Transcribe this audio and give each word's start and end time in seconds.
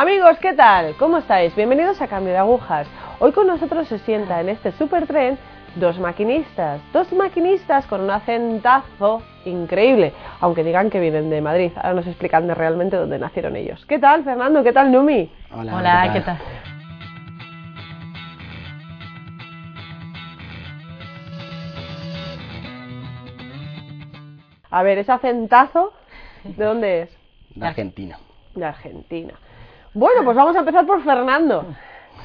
Amigos, 0.00 0.38
¿qué 0.38 0.54
tal? 0.54 0.96
¿Cómo 0.96 1.18
estáis? 1.18 1.54
Bienvenidos 1.54 2.00
a 2.00 2.08
Cambio 2.08 2.32
de 2.32 2.38
Agujas. 2.38 2.88
Hoy 3.18 3.32
con 3.32 3.46
nosotros 3.46 3.86
se 3.86 3.98
sienta 3.98 4.40
en 4.40 4.48
este 4.48 4.72
supertren 4.72 5.36
dos 5.76 5.98
maquinistas, 5.98 6.80
dos 6.94 7.12
maquinistas 7.12 7.84
con 7.84 8.00
un 8.00 8.10
acentazo 8.10 9.20
increíble, 9.44 10.14
aunque 10.40 10.64
digan 10.64 10.88
que 10.88 11.00
vienen 11.00 11.28
de 11.28 11.42
Madrid. 11.42 11.72
Ahora 11.76 11.92
nos 11.92 12.06
explican 12.06 12.46
de 12.46 12.54
realmente 12.54 12.96
dónde 12.96 13.18
nacieron 13.18 13.56
ellos. 13.56 13.84
¿Qué 13.84 13.98
tal, 13.98 14.24
Fernando? 14.24 14.64
¿Qué 14.64 14.72
tal, 14.72 14.90
Numi? 14.90 15.30
Hola, 15.54 15.76
Hola, 15.76 16.10
¿qué 16.14 16.20
tal? 16.22 16.38
A 24.70 24.82
ver, 24.82 24.96
ese 24.96 25.12
acentazo, 25.12 25.92
¿de 26.44 26.64
dónde 26.64 27.02
es? 27.02 27.18
De 27.54 27.66
Argentina. 27.66 28.18
De 28.54 28.64
Argentina. 28.64 29.34
Bueno, 29.92 30.24
pues 30.24 30.36
vamos 30.36 30.54
a 30.54 30.60
empezar 30.60 30.86
por 30.86 31.02
Fernando. 31.02 31.66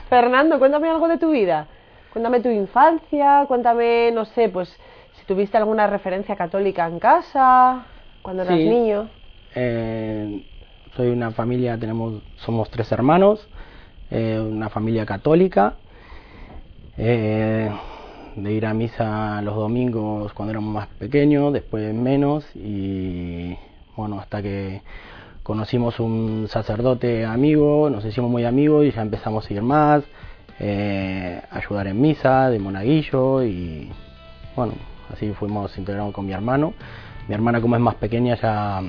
Fernando, 0.08 0.60
cuéntame 0.60 0.88
algo 0.90 1.08
de 1.08 1.18
tu 1.18 1.32
vida. 1.32 1.68
Cuéntame 2.14 2.40
tu 2.40 2.50
infancia, 2.50 3.46
cuéntame, 3.48 4.12
no 4.12 4.26
sé, 4.26 4.50
pues 4.50 4.70
si 5.14 5.26
tuviste 5.26 5.58
alguna 5.58 5.88
referencia 5.88 6.36
católica 6.36 6.86
en 6.88 7.00
casa, 7.00 7.86
cuando 8.22 8.44
eras 8.44 8.58
Sí. 8.58 8.70
niño. 8.70 9.10
Eh, 9.56 10.44
soy 10.96 11.10
una 11.10 11.32
familia, 11.32 11.78
tenemos, 11.78 12.22
somos 12.36 12.70
tres 12.70 12.92
hermanos, 12.92 13.50
eh, 14.12 14.40
una 14.40 14.70
familia 14.70 15.06
católica, 15.06 15.78
eh, 16.98 17.70
de 18.36 18.52
ir 18.52 18.66
a 18.66 18.74
misa 18.74 19.42
los 19.42 19.56
domingos 19.56 20.34
cuando 20.34 20.52
éramos 20.52 20.74
más 20.74 20.88
pequeños, 21.00 21.52
después 21.52 21.94
menos, 21.94 22.46
y 22.56 23.58
bueno, 23.96 24.20
hasta 24.20 24.42
que 24.42 24.84
conocimos 25.46 26.00
un 26.00 26.48
sacerdote 26.50 27.24
amigo, 27.24 27.88
nos 27.92 28.04
hicimos 28.04 28.32
muy 28.32 28.46
amigos 28.46 28.84
y 28.84 28.92
ya 28.92 29.04
empezamos 29.04 29.48
a 29.48 29.54
ir 29.54 29.62
más, 29.62 30.04
eh, 30.60 31.40
ayudar 31.52 31.86
en 31.86 32.02
misa, 32.02 32.50
de 32.50 32.58
monaguillo, 32.58 33.44
y 33.44 33.92
bueno, 34.56 34.74
así 35.14 35.30
fuimos 35.34 35.78
integrados 35.78 36.12
con 36.16 36.26
mi 36.26 36.34
hermano. 36.34 36.74
Mi 37.28 37.36
hermana 37.36 37.62
como 37.62 37.76
es 37.76 37.82
más 37.82 37.94
pequeña 37.94 38.36
ya 38.42 38.82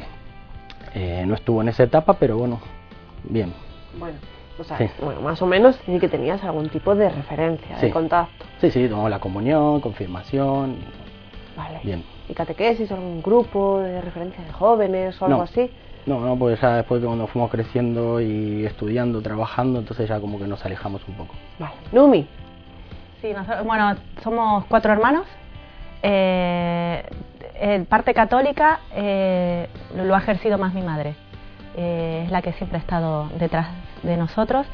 eh, 0.95 1.25
no 1.27 1.35
estuvo 1.35 1.61
en 1.61 1.69
esa 1.69 1.83
etapa, 1.83 2.15
pero 2.15 2.39
bueno, 2.39 2.59
bien. 3.25 3.53
Bueno, 3.99 4.17
o 4.59 4.65
sea, 4.65 4.79
Sí. 4.79 4.87
bueno, 5.05 5.21
más 5.21 5.43
o 5.43 5.47
menos 5.47 5.79
sí 5.85 5.99
que 5.99 6.09
tenías 6.09 6.43
algún 6.43 6.71
tipo 6.71 6.95
de 6.95 7.11
referencia, 7.11 7.77
de 7.77 7.91
contacto. 7.91 8.47
Sí, 8.63 8.71
sí, 8.71 8.89
tomamos 8.89 9.11
la 9.11 9.19
comunión, 9.19 9.83
confirmación, 9.83 10.77
Vale. 11.55 11.81
bien. 11.85 12.03
¿Y 12.31 12.33
catequesis, 12.33 12.91
algún 12.93 13.21
grupo 13.21 13.81
de 13.81 14.01
referencia 14.01 14.43
de 14.43 14.53
jóvenes 14.53 15.21
o 15.21 15.27
algo 15.27 15.37
No. 15.39 15.45
así? 15.45 15.71
No, 16.07 16.21
no, 16.21 16.37
porque 16.37 16.57
ya 16.61 16.77
después 16.77 17.01
que 17.01 17.07
cuando 17.07 17.27
fuimos 17.27 17.51
creciendo 17.51 18.21
y 18.21 18.65
estudiando, 18.65 19.21
trabajando, 19.23 19.81
entonces 19.81 20.09
ya 20.09 20.21
como 20.21 20.39
que 20.39 20.47
nos 20.47 20.65
alejamos 20.65 21.03
un 21.09 21.15
poco. 21.17 21.35
Vale. 21.59 21.75
Numi, 21.93 22.29
Sí, 23.21 23.33
nosotros- 23.33 23.65
bueno, 23.67 23.97
somos 24.23 24.65
cuatro 24.67 24.93
hermanos. 24.93 25.25
Eh, 26.03 27.03
en 27.59 27.87
parte 27.87 28.13
católica 28.15 28.81
eh, 28.95 29.69
lo 29.97 30.15
ha 30.15 30.19
ejercido 30.19 30.59
más 30.59 30.75
mi 30.75 30.83
madre. 30.83 31.15
Eh, 31.77 32.23
es 32.27 32.31
la 32.31 32.43
que 32.43 32.53
siempre 32.53 32.77
ha 32.79 32.81
estado 32.81 33.29
detrás 33.39 33.69
de 34.03 34.17
nosotros. 34.17 34.67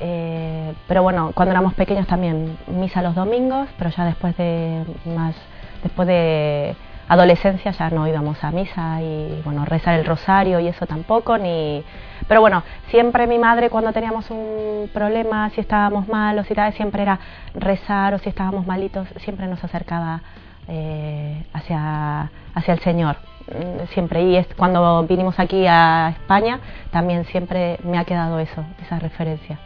Eh, 0.00 0.72
pero 0.86 1.02
bueno, 1.02 1.32
cuando 1.34 1.50
éramos 1.52 1.74
pequeños 1.74 2.06
también 2.06 2.56
misa 2.68 3.02
los 3.02 3.14
domingos, 3.16 3.68
pero 3.76 3.90
ya 3.90 4.04
después 4.04 4.36
de 4.36 4.84
más, 5.04 5.34
después 5.82 6.06
de 6.06 6.76
adolescencia 7.08 7.72
ya 7.72 7.90
no 7.90 8.06
íbamos 8.06 8.42
a 8.44 8.50
misa 8.50 9.00
y 9.02 9.40
bueno 9.44 9.64
rezar 9.64 9.98
el 9.98 10.04
rosario 10.04 10.60
y 10.60 10.68
eso 10.68 10.86
tampoco 10.86 11.38
ni 11.38 11.82
pero 12.26 12.40
bueno 12.40 12.62
siempre 12.90 13.26
mi 13.26 13.38
madre 13.38 13.70
cuando 13.70 13.92
teníamos 13.92 14.30
un 14.30 14.90
problema 14.92 15.50
si 15.50 15.60
estábamos 15.60 16.06
malos 16.08 16.50
y 16.50 16.54
tal 16.54 16.72
siempre 16.74 17.02
era 17.02 17.18
rezar 17.54 18.14
o 18.14 18.18
si 18.18 18.28
estábamos 18.28 18.66
malitos 18.66 19.08
siempre 19.24 19.46
nos 19.46 19.62
acercaba 19.64 20.20
eh, 20.68 21.44
hacia 21.52 22.30
hacia 22.54 22.74
el 22.74 22.80
Señor 22.80 23.16
Mm, 23.48 23.86
siempre 23.94 24.22
y 24.24 24.36
es 24.36 24.46
cuando 24.58 25.02
vinimos 25.04 25.38
aquí 25.38 25.66
a 25.66 26.10
España 26.10 26.60
también 26.90 27.24
siempre 27.24 27.78
me 27.82 27.98
ha 27.98 28.04
quedado 28.04 28.38
eso 28.38 28.62
esa 28.82 28.98
referencia 28.98 29.58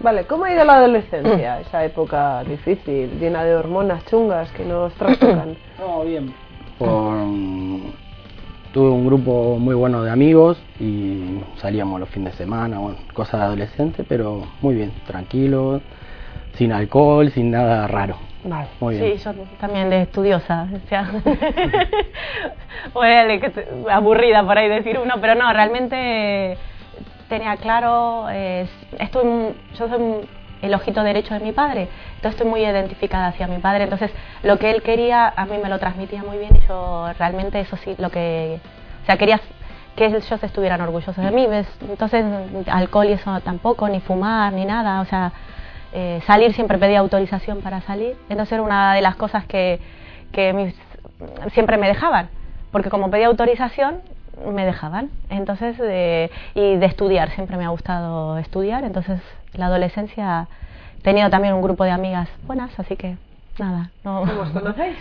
Vale, 0.00 0.24
¿cómo 0.24 0.44
ha 0.44 0.52
ido 0.52 0.64
la 0.64 0.74
adolescencia? 0.74 1.60
Esa 1.60 1.84
época 1.84 2.42
difícil, 2.44 3.18
llena 3.20 3.44
de 3.44 3.54
hormonas 3.54 4.04
chungas 4.06 4.50
que 4.50 4.64
nos 4.64 4.92
trastocan. 4.94 5.56
No, 5.78 6.02
bien. 6.02 6.34
Tuve 8.72 8.90
un 8.90 9.06
grupo 9.06 9.56
muy 9.58 9.74
bueno 9.74 10.02
de 10.02 10.10
amigos 10.10 10.60
y 10.80 11.38
salíamos 11.58 12.00
los 12.00 12.08
fines 12.08 12.32
de 12.32 12.44
semana, 12.44 12.78
bueno, 12.78 12.98
cosas 13.12 13.40
de 13.40 13.46
adolescente, 13.46 14.02
pero 14.02 14.42
muy 14.60 14.74
bien, 14.74 14.92
tranquilo, 15.06 15.80
sin 16.54 16.72
alcohol, 16.72 17.30
sin 17.30 17.52
nada 17.52 17.86
raro. 17.86 18.16
Vale. 18.42 18.68
Muy 18.80 18.96
bien. 18.98 19.16
Sí, 19.16 19.24
yo 19.24 19.32
también 19.58 19.90
de 19.90 20.02
estudiosa, 20.02 20.68
o 20.74 20.88
sea, 20.88 21.08
te- 23.50 23.68
aburrida 23.90 24.44
por 24.44 24.58
ahí 24.58 24.68
decir 24.68 24.98
uno, 24.98 25.14
pero 25.20 25.34
no, 25.34 25.52
realmente 25.52 26.58
tenía 27.28 27.56
claro, 27.56 28.26
eh, 28.30 28.66
estoy, 28.98 29.54
yo 29.78 29.88
soy 29.88 30.00
el 30.62 30.74
ojito 30.74 31.02
derecho 31.02 31.34
de 31.34 31.40
mi 31.40 31.52
padre, 31.52 31.88
entonces 32.16 32.32
estoy 32.32 32.46
muy 32.48 32.62
identificada 32.62 33.28
hacia 33.28 33.46
mi 33.46 33.58
padre, 33.58 33.84
entonces 33.84 34.10
lo 34.42 34.58
que 34.58 34.70
él 34.70 34.82
quería 34.82 35.28
a 35.28 35.44
mí 35.46 35.58
me 35.62 35.68
lo 35.68 35.78
transmitía 35.78 36.22
muy 36.22 36.38
bien 36.38 36.56
y 36.56 36.66
yo 36.66 37.12
realmente 37.18 37.60
eso 37.60 37.76
sí, 37.76 37.94
lo 37.98 38.10
que, 38.10 38.60
o 39.02 39.06
sea, 39.06 39.16
quería 39.16 39.40
que 39.96 40.06
ellos 40.06 40.30
estuvieran 40.42 40.80
orgullosos 40.80 41.16
de 41.16 41.30
mí, 41.30 41.46
entonces 41.88 42.24
alcohol 42.66 43.06
y 43.06 43.12
eso 43.12 43.40
tampoco, 43.40 43.88
ni 43.88 44.00
fumar, 44.00 44.52
ni 44.52 44.64
nada, 44.64 45.00
o 45.00 45.04
sea, 45.04 45.32
eh, 45.92 46.20
salir 46.26 46.52
siempre 46.54 46.76
pedía 46.78 46.98
autorización 46.98 47.60
para 47.60 47.80
salir. 47.82 48.16
Entonces 48.28 48.54
era 48.54 48.62
una 48.62 48.94
de 48.94 49.00
las 49.00 49.14
cosas 49.14 49.46
que, 49.46 49.78
que 50.32 50.74
siempre 51.52 51.76
me 51.76 51.86
dejaban, 51.86 52.28
porque 52.72 52.90
como 52.90 53.10
pedía 53.10 53.28
autorización, 53.28 54.00
me 54.52 54.64
dejaban. 54.64 55.10
Entonces, 55.30 55.76
eh, 55.80 56.30
y 56.54 56.76
de 56.76 56.86
estudiar, 56.86 57.30
siempre 57.30 57.56
me 57.56 57.64
ha 57.64 57.68
gustado 57.68 58.38
estudiar. 58.38 58.84
Entonces, 58.84 59.20
la 59.54 59.66
adolescencia 59.66 60.48
he 60.98 61.02
tenido 61.02 61.30
también 61.30 61.54
un 61.54 61.62
grupo 61.62 61.84
de 61.84 61.90
amigas 61.90 62.28
buenas, 62.46 62.78
así 62.78 62.96
que 62.96 63.16
nada. 63.58 63.90
No, 64.04 64.20
¿Cómo 64.20 64.40
os 64.42 64.50
conocéis? 64.50 64.96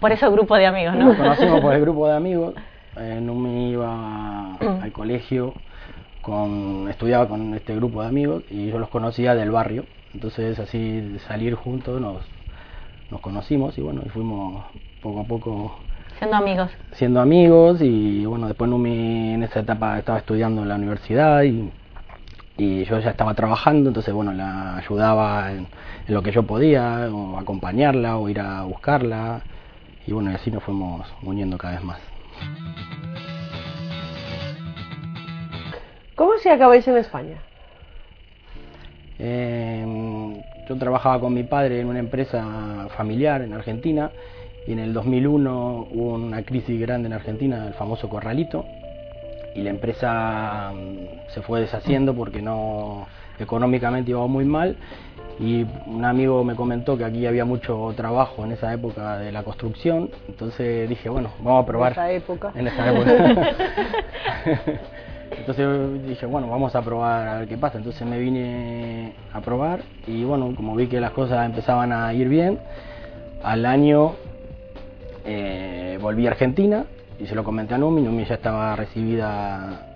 por 0.00 0.12
eso 0.12 0.32
grupo 0.32 0.56
de 0.56 0.66
amigos, 0.66 0.94
¿no? 0.94 1.06
Nos 1.06 1.16
conocimos 1.16 1.60
por 1.60 1.74
el 1.74 1.80
grupo 1.82 2.08
de 2.08 2.16
amigos. 2.16 2.54
Eh, 2.96 3.20
no 3.22 3.34
me 3.34 3.68
iba 3.68 4.54
al 4.82 4.92
colegio, 4.92 5.54
con, 6.22 6.88
estudiaba 6.88 7.28
con 7.28 7.54
este 7.54 7.74
grupo 7.76 8.02
de 8.02 8.08
amigos 8.08 8.44
y 8.50 8.68
yo 8.68 8.78
los 8.78 8.88
conocía 8.88 9.34
del 9.34 9.50
barrio. 9.50 9.84
Entonces 10.14 10.58
así 10.58 11.00
de 11.00 11.18
salir 11.20 11.54
juntos 11.54 12.00
nos, 12.00 12.24
nos 13.10 13.20
conocimos 13.20 13.76
y 13.78 13.82
bueno, 13.82 14.02
y 14.04 14.08
fuimos 14.08 14.64
poco 15.00 15.20
a 15.20 15.24
poco 15.24 15.78
Siendo 16.20 16.36
amigos. 16.36 16.70
siendo 16.92 17.20
amigos 17.20 17.80
y 17.80 18.26
bueno, 18.26 18.46
después 18.46 18.68
Numi 18.68 19.32
en 19.32 19.42
esa 19.42 19.60
etapa 19.60 19.98
estaba 19.98 20.18
estudiando 20.18 20.62
en 20.62 20.68
la 20.68 20.74
universidad 20.74 21.42
y, 21.44 21.72
y 22.58 22.84
yo 22.84 22.98
ya 22.98 23.08
estaba 23.08 23.32
trabajando, 23.32 23.88
entonces 23.88 24.12
bueno, 24.12 24.32
la 24.34 24.76
ayudaba 24.76 25.50
en, 25.50 25.66
en 26.06 26.14
lo 26.14 26.22
que 26.22 26.30
yo 26.30 26.42
podía, 26.42 27.08
o 27.10 27.38
acompañarla 27.38 28.18
o 28.18 28.28
ir 28.28 28.38
a 28.38 28.64
buscarla 28.64 29.40
y 30.06 30.12
bueno, 30.12 30.30
y 30.30 30.34
así 30.34 30.50
nos 30.50 30.62
fuimos 30.62 31.06
uniendo 31.22 31.56
cada 31.56 31.76
vez 31.76 31.84
más. 31.84 31.98
¿Cómo 36.14 36.32
si 36.42 36.50
acabáis 36.50 36.86
en 36.86 36.98
España? 36.98 37.38
Eh, 39.18 39.86
yo 40.68 40.76
trabajaba 40.76 41.18
con 41.18 41.32
mi 41.32 41.44
padre 41.44 41.80
en 41.80 41.88
una 41.88 41.98
empresa 41.98 42.88
familiar 42.94 43.40
en 43.40 43.54
Argentina 43.54 44.10
y 44.66 44.72
en 44.72 44.78
el 44.78 44.92
2001 44.92 45.88
hubo 45.90 46.14
una 46.14 46.42
crisis 46.42 46.80
grande 46.80 47.06
en 47.06 47.12
Argentina, 47.12 47.66
el 47.66 47.74
famoso 47.74 48.08
corralito, 48.08 48.64
y 49.54 49.62
la 49.62 49.70
empresa 49.70 50.72
mm, 50.72 51.30
se 51.32 51.42
fue 51.42 51.60
deshaciendo 51.60 52.14
porque 52.14 52.40
no 52.40 53.06
económicamente 53.38 54.10
iba 54.10 54.26
muy 54.26 54.44
mal 54.44 54.76
y 55.40 55.66
un 55.86 56.04
amigo 56.04 56.44
me 56.44 56.54
comentó 56.54 56.98
que 56.98 57.04
aquí 57.04 57.26
había 57.26 57.46
mucho 57.46 57.94
trabajo 57.96 58.44
en 58.44 58.52
esa 58.52 58.72
época 58.74 59.18
de 59.18 59.32
la 59.32 59.42
construcción, 59.42 60.10
entonces 60.28 60.88
dije, 60.88 61.08
bueno, 61.08 61.30
vamos 61.42 61.64
a 61.64 61.66
probar. 61.66 61.92
En 61.92 61.98
esa 61.98 62.12
época. 62.12 62.52
En 62.54 62.66
esa 62.68 62.92
época. 62.92 63.50
Entonces 65.30 66.06
dije, 66.08 66.26
bueno, 66.26 66.48
vamos 66.48 66.74
a 66.74 66.82
probar 66.82 67.28
a 67.28 67.38
ver 67.38 67.48
qué 67.48 67.56
pasa. 67.56 67.78
Entonces 67.78 68.06
me 68.06 68.18
vine 68.18 69.12
a 69.32 69.40
probar 69.40 69.80
y 70.06 70.24
bueno, 70.24 70.52
como 70.56 70.74
vi 70.74 70.88
que 70.88 71.00
las 71.00 71.12
cosas 71.12 71.46
empezaban 71.46 71.92
a 71.92 72.12
ir 72.12 72.28
bien, 72.28 72.58
al 73.42 73.64
año 73.64 74.16
eh, 75.24 75.98
volví 76.00 76.26
a 76.26 76.30
Argentina 76.30 76.84
y 77.18 77.26
se 77.26 77.34
lo 77.34 77.44
comenté 77.44 77.74
a 77.74 77.78
Numi. 77.78 78.02
Numi 78.02 78.24
ya 78.24 78.34
estaba 78.34 78.74
recibida. 78.76 79.86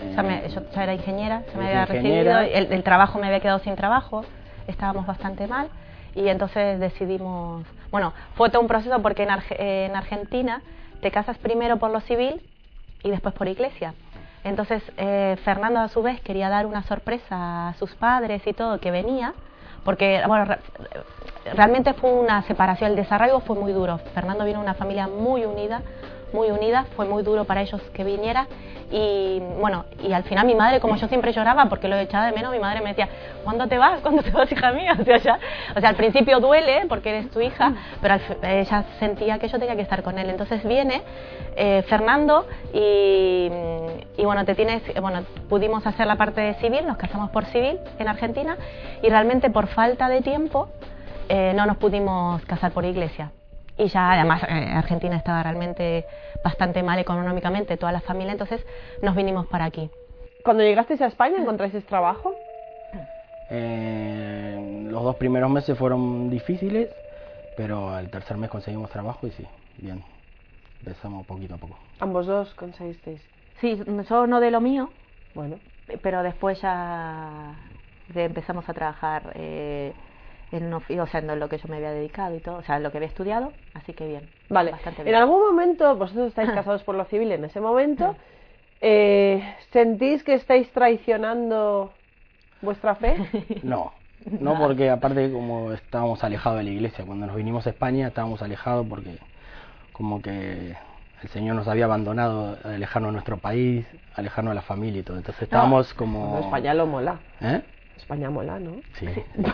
eh, 0.00 0.12
Ya 0.16 0.22
me- 0.22 0.48
yo 0.48 0.60
ya 0.74 0.82
era 0.82 0.94
ingeniera, 0.94 1.42
se 1.50 1.58
me 1.58 1.66
había 1.66 1.82
ingeniera. 1.82 2.40
recibido, 2.40 2.58
el, 2.68 2.72
el 2.72 2.82
trabajo 2.82 3.18
me 3.18 3.26
había 3.26 3.40
quedado 3.40 3.58
sin 3.60 3.76
trabajo, 3.76 4.24
estábamos 4.66 5.06
bastante 5.06 5.46
mal 5.46 5.68
y 6.14 6.28
entonces 6.28 6.78
decidimos, 6.80 7.66
bueno, 7.90 8.12
fue 8.34 8.50
todo 8.50 8.60
un 8.62 8.68
proceso 8.68 9.00
porque 9.02 9.22
en, 9.24 9.30
Arge- 9.30 9.56
en 9.58 9.96
Argentina 9.96 10.62
te 11.00 11.10
casas 11.10 11.38
primero 11.38 11.78
por 11.78 11.90
lo 11.90 12.00
civil 12.00 12.40
y 13.02 13.10
después 13.10 13.34
por 13.34 13.46
iglesia. 13.48 13.94
Entonces, 14.44 14.82
eh, 14.98 15.36
Fernando 15.44 15.80
a 15.80 15.88
su 15.88 16.02
vez 16.02 16.20
quería 16.20 16.48
dar 16.48 16.66
una 16.66 16.82
sorpresa 16.82 17.68
a 17.68 17.74
sus 17.74 17.94
padres 17.94 18.42
y 18.46 18.52
todo, 18.52 18.78
que 18.78 18.90
venía, 18.90 19.32
porque, 19.84 20.22
bueno, 20.26 20.44
re- 20.46 20.58
realmente 21.54 21.92
fue 21.94 22.10
una 22.12 22.42
separación, 22.42 22.90
el 22.90 22.96
desarraigo 22.96 23.40
fue 23.40 23.56
muy 23.56 23.72
duro. 23.72 23.98
Fernando 24.14 24.44
vino 24.44 24.58
de 24.58 24.64
una 24.64 24.74
familia 24.74 25.06
muy 25.08 25.44
unida, 25.44 25.82
muy 26.34 26.50
unida, 26.50 26.84
fue 26.96 27.06
muy 27.06 27.22
duro 27.22 27.44
para 27.44 27.62
ellos 27.62 27.80
que 27.94 28.04
viniera 28.04 28.46
y 28.90 29.40
bueno, 29.60 29.86
y 30.02 30.12
al 30.12 30.24
final 30.24 30.46
mi 30.46 30.54
madre, 30.54 30.78
como 30.78 30.96
yo 30.96 31.08
siempre 31.08 31.32
lloraba 31.32 31.66
porque 31.70 31.88
lo 31.88 31.96
echaba 31.96 32.26
de 32.26 32.32
menos, 32.32 32.52
mi 32.52 32.58
madre 32.58 32.80
me 32.82 32.90
decía, 32.90 33.08
¿cuándo 33.42 33.66
te 33.66 33.78
vas? 33.78 34.00
¿Cuándo 34.02 34.22
te 34.22 34.30
vas, 34.30 34.50
hija 34.52 34.72
mía? 34.72 34.94
O 35.00 35.04
sea, 35.04 35.16
ya- 35.18 35.38
o 35.74 35.80
sea 35.80 35.88
al 35.88 35.96
principio 35.96 36.38
duele 36.40 36.84
porque 36.88 37.10
eres 37.10 37.30
tu 37.30 37.40
hija, 37.40 37.72
pero 38.02 38.14
al 38.14 38.20
ella 38.42 38.84
sentía 38.98 39.38
que 39.38 39.48
yo 39.48 39.58
tenía 39.58 39.74
que 39.74 39.82
estar 39.82 40.02
con 40.02 40.18
él. 40.18 40.28
Entonces 40.28 40.62
viene 40.64 41.02
eh, 41.56 41.82
Fernando 41.88 42.46
y, 42.72 43.48
bueno, 44.24 44.44
te 44.44 44.54
tienes, 44.54 44.82
bueno, 45.00 45.22
pudimos 45.48 45.86
hacer 45.86 46.06
la 46.06 46.16
parte 46.16 46.54
civil, 46.60 46.86
nos 46.86 46.96
casamos 46.96 47.30
por 47.30 47.44
civil 47.46 47.78
en 47.98 48.08
Argentina 48.08 48.56
y 49.02 49.08
realmente 49.08 49.50
por 49.50 49.66
falta 49.68 50.08
de 50.08 50.20
tiempo 50.20 50.68
eh, 51.28 51.52
no 51.56 51.64
nos 51.66 51.76
pudimos 51.78 52.44
casar 52.44 52.72
por 52.72 52.84
iglesia. 52.84 53.30
Y 53.76 53.88
ya 53.88 54.12
además 54.12 54.42
eh, 54.44 54.70
Argentina 54.74 55.16
estaba 55.16 55.42
realmente 55.42 56.04
bastante 56.44 56.82
mal 56.82 56.98
económicamente, 56.98 57.76
toda 57.76 57.92
la 57.92 58.00
familia, 58.00 58.32
entonces 58.32 58.64
nos 59.02 59.16
vinimos 59.16 59.46
para 59.46 59.64
aquí. 59.64 59.90
Cuando 60.44 60.62
llegasteis 60.62 61.00
a 61.00 61.06
España, 61.06 61.38
¿encontráis 61.38 61.74
trabajo? 61.86 62.34
Eh, 63.50 64.86
los 64.90 65.02
dos 65.02 65.16
primeros 65.16 65.50
meses 65.50 65.76
fueron 65.76 66.30
difíciles, 66.30 66.88
pero 67.56 67.90
al 67.90 68.10
tercer 68.10 68.36
mes 68.36 68.50
conseguimos 68.50 68.90
trabajo 68.90 69.26
y 69.26 69.30
sí, 69.32 69.46
bien. 69.76 70.02
Empezamos 70.80 71.26
poquito 71.26 71.54
a 71.54 71.58
poco. 71.58 71.78
Ambos 72.00 72.26
dos 72.26 72.54
conseguisteis. 72.54 73.26
Sí, 73.60 73.80
yo 74.08 74.26
no 74.26 74.40
de 74.40 74.50
lo 74.50 74.60
mío, 74.60 74.92
Bueno, 75.34 75.60
pero 76.02 76.22
después 76.22 76.60
ya 76.60 77.54
de- 78.08 78.24
empezamos 78.24 78.68
a 78.68 78.74
trabajar 78.74 79.32
eh, 79.34 79.94
en, 80.56 80.72
o 80.72 81.06
sea, 81.06 81.20
en 81.20 81.40
lo 81.40 81.48
que 81.48 81.58
yo 81.58 81.68
me 81.68 81.76
había 81.76 81.90
dedicado 81.90 82.34
y 82.36 82.40
todo, 82.40 82.56
o 82.56 82.62
sea, 82.62 82.76
en 82.76 82.82
lo 82.82 82.90
que 82.90 82.98
había 82.98 83.08
estudiado, 83.08 83.52
así 83.74 83.92
que 83.92 84.06
bien. 84.06 84.28
vale. 84.48 84.70
Bastante 84.70 85.00
En 85.00 85.06
bien. 85.06 85.16
algún 85.16 85.40
momento, 85.40 85.96
vosotros 85.96 86.28
estáis 86.28 86.50
casados 86.54 86.82
por 86.84 86.94
lo 86.94 87.04
civil 87.06 87.32
en 87.32 87.44
ese 87.44 87.60
momento, 87.60 88.14
eh, 88.80 89.42
¿sentís 89.72 90.22
que 90.22 90.34
estáis 90.34 90.70
traicionando 90.72 91.92
vuestra 92.62 92.94
fe? 92.94 93.16
No, 93.62 93.92
no 94.40 94.58
porque 94.58 94.90
aparte 94.90 95.30
como 95.30 95.72
estábamos 95.72 96.22
alejados 96.24 96.58
de 96.58 96.64
la 96.64 96.70
iglesia, 96.70 97.04
cuando 97.04 97.26
nos 97.26 97.36
vinimos 97.36 97.66
a 97.66 97.70
España 97.70 98.08
estábamos 98.08 98.40
alejados 98.42 98.86
porque 98.88 99.18
como 99.92 100.22
que 100.22 100.74
el 101.22 101.28
Señor 101.30 101.56
nos 101.56 101.68
había 101.68 101.86
abandonado, 101.86 102.56
alejarnos 102.64 103.08
de 103.08 103.12
nuestro 103.14 103.38
país, 103.38 103.86
alejarnos 104.14 104.52
de 104.52 104.56
la 104.56 104.62
familia 104.62 105.00
y 105.00 105.02
todo. 105.02 105.16
Entonces 105.16 105.42
estábamos 105.42 105.94
como... 105.94 106.38
España 106.40 106.74
lo 106.74 106.86
mola. 106.86 107.18
¿Eh? 107.40 107.62
España 107.96 108.30
mola, 108.30 108.58
¿no? 108.60 108.82
Sí. 108.94 109.06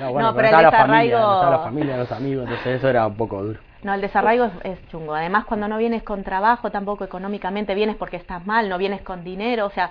No, 0.00 0.12
bueno, 0.12 0.34
pero 0.34 0.46
estaba 0.48 0.60
el 0.60 0.64
la 0.64 0.70
familia, 0.70 1.16
desarraigo- 1.18 1.32
estaba 1.34 1.50
la 1.50 1.58
familia, 1.58 1.96
los 1.96 2.12
amigos, 2.12 2.44
entonces 2.44 2.76
eso 2.78 2.88
era 2.88 3.06
un 3.06 3.16
poco 3.16 3.42
duro. 3.42 3.60
No, 3.82 3.94
el 3.94 4.00
desarraigo 4.00 4.44
es, 4.46 4.52
es 4.64 4.88
chungo. 4.88 5.14
Además, 5.14 5.44
cuando 5.44 5.68
no 5.68 5.78
vienes 5.78 6.02
con 6.02 6.24
trabajo, 6.24 6.70
tampoco 6.70 7.04
económicamente, 7.04 7.74
vienes 7.74 7.96
porque 7.96 8.16
estás 8.16 8.44
mal, 8.46 8.68
no 8.68 8.78
vienes 8.78 9.02
con 9.02 9.22
dinero, 9.22 9.66
o 9.66 9.70
sea, 9.70 9.90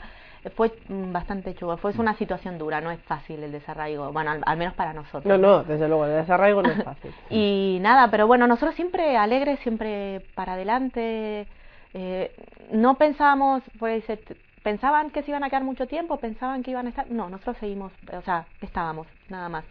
fue 0.56 0.74
mm, 0.89 1.12
bastante 1.13 1.56
chungo. 1.56 1.77
Fue 1.77 1.92
es 1.92 1.97
una 1.97 2.13
situación 2.15 2.57
dura, 2.57 2.81
no 2.81 2.92
es 2.92 3.00
fácil 3.03 3.42
el 3.44 3.51
desarraigo, 3.51 4.12
bueno, 4.12 4.31
al, 4.31 4.42
al 4.45 4.57
menos 4.57 4.74
para 4.74 4.94
nosotros. 4.94 5.25
No, 5.25 5.38
no, 5.38 5.63
desde 5.63 5.88
luego, 5.88 6.06
el 6.06 6.13
desarraigo 6.13 6.62
no 6.62 6.69
es 6.71 6.83
fácil. 6.83 7.12
Y 7.30 7.80
nada, 7.81 8.12
pero 8.12 8.27
bueno, 8.27 8.47
nosotros 8.47 8.75
siempre 8.75 9.18
alegres, 9.18 9.59
siempre 9.62 10.21
para 10.36 10.53
adelante. 10.53 11.47
eh, 11.94 12.36
no 12.71 12.95
pensábamos, 12.97 13.63
pues, 13.80 14.07
eh, 14.09 14.18
t- 14.18 14.36
pensaban 14.66 15.12
que 15.12 15.22
se 15.22 15.30
iban 15.30 15.44
a 15.44 15.50
quedar 15.50 15.64
mucho 15.64 15.86
tiempo, 15.86 16.18
pensaban 16.18 16.64
que 16.64 16.72
iban 16.72 16.88
a 16.88 16.90
estar. 16.90 17.06
No, 17.12 17.30
nosotros 17.30 17.56
seguimos, 17.60 17.94
o 18.12 18.22
sea, 18.24 18.48
estábamos, 18.62 19.06
nada 19.30 19.48
más. 19.48 19.64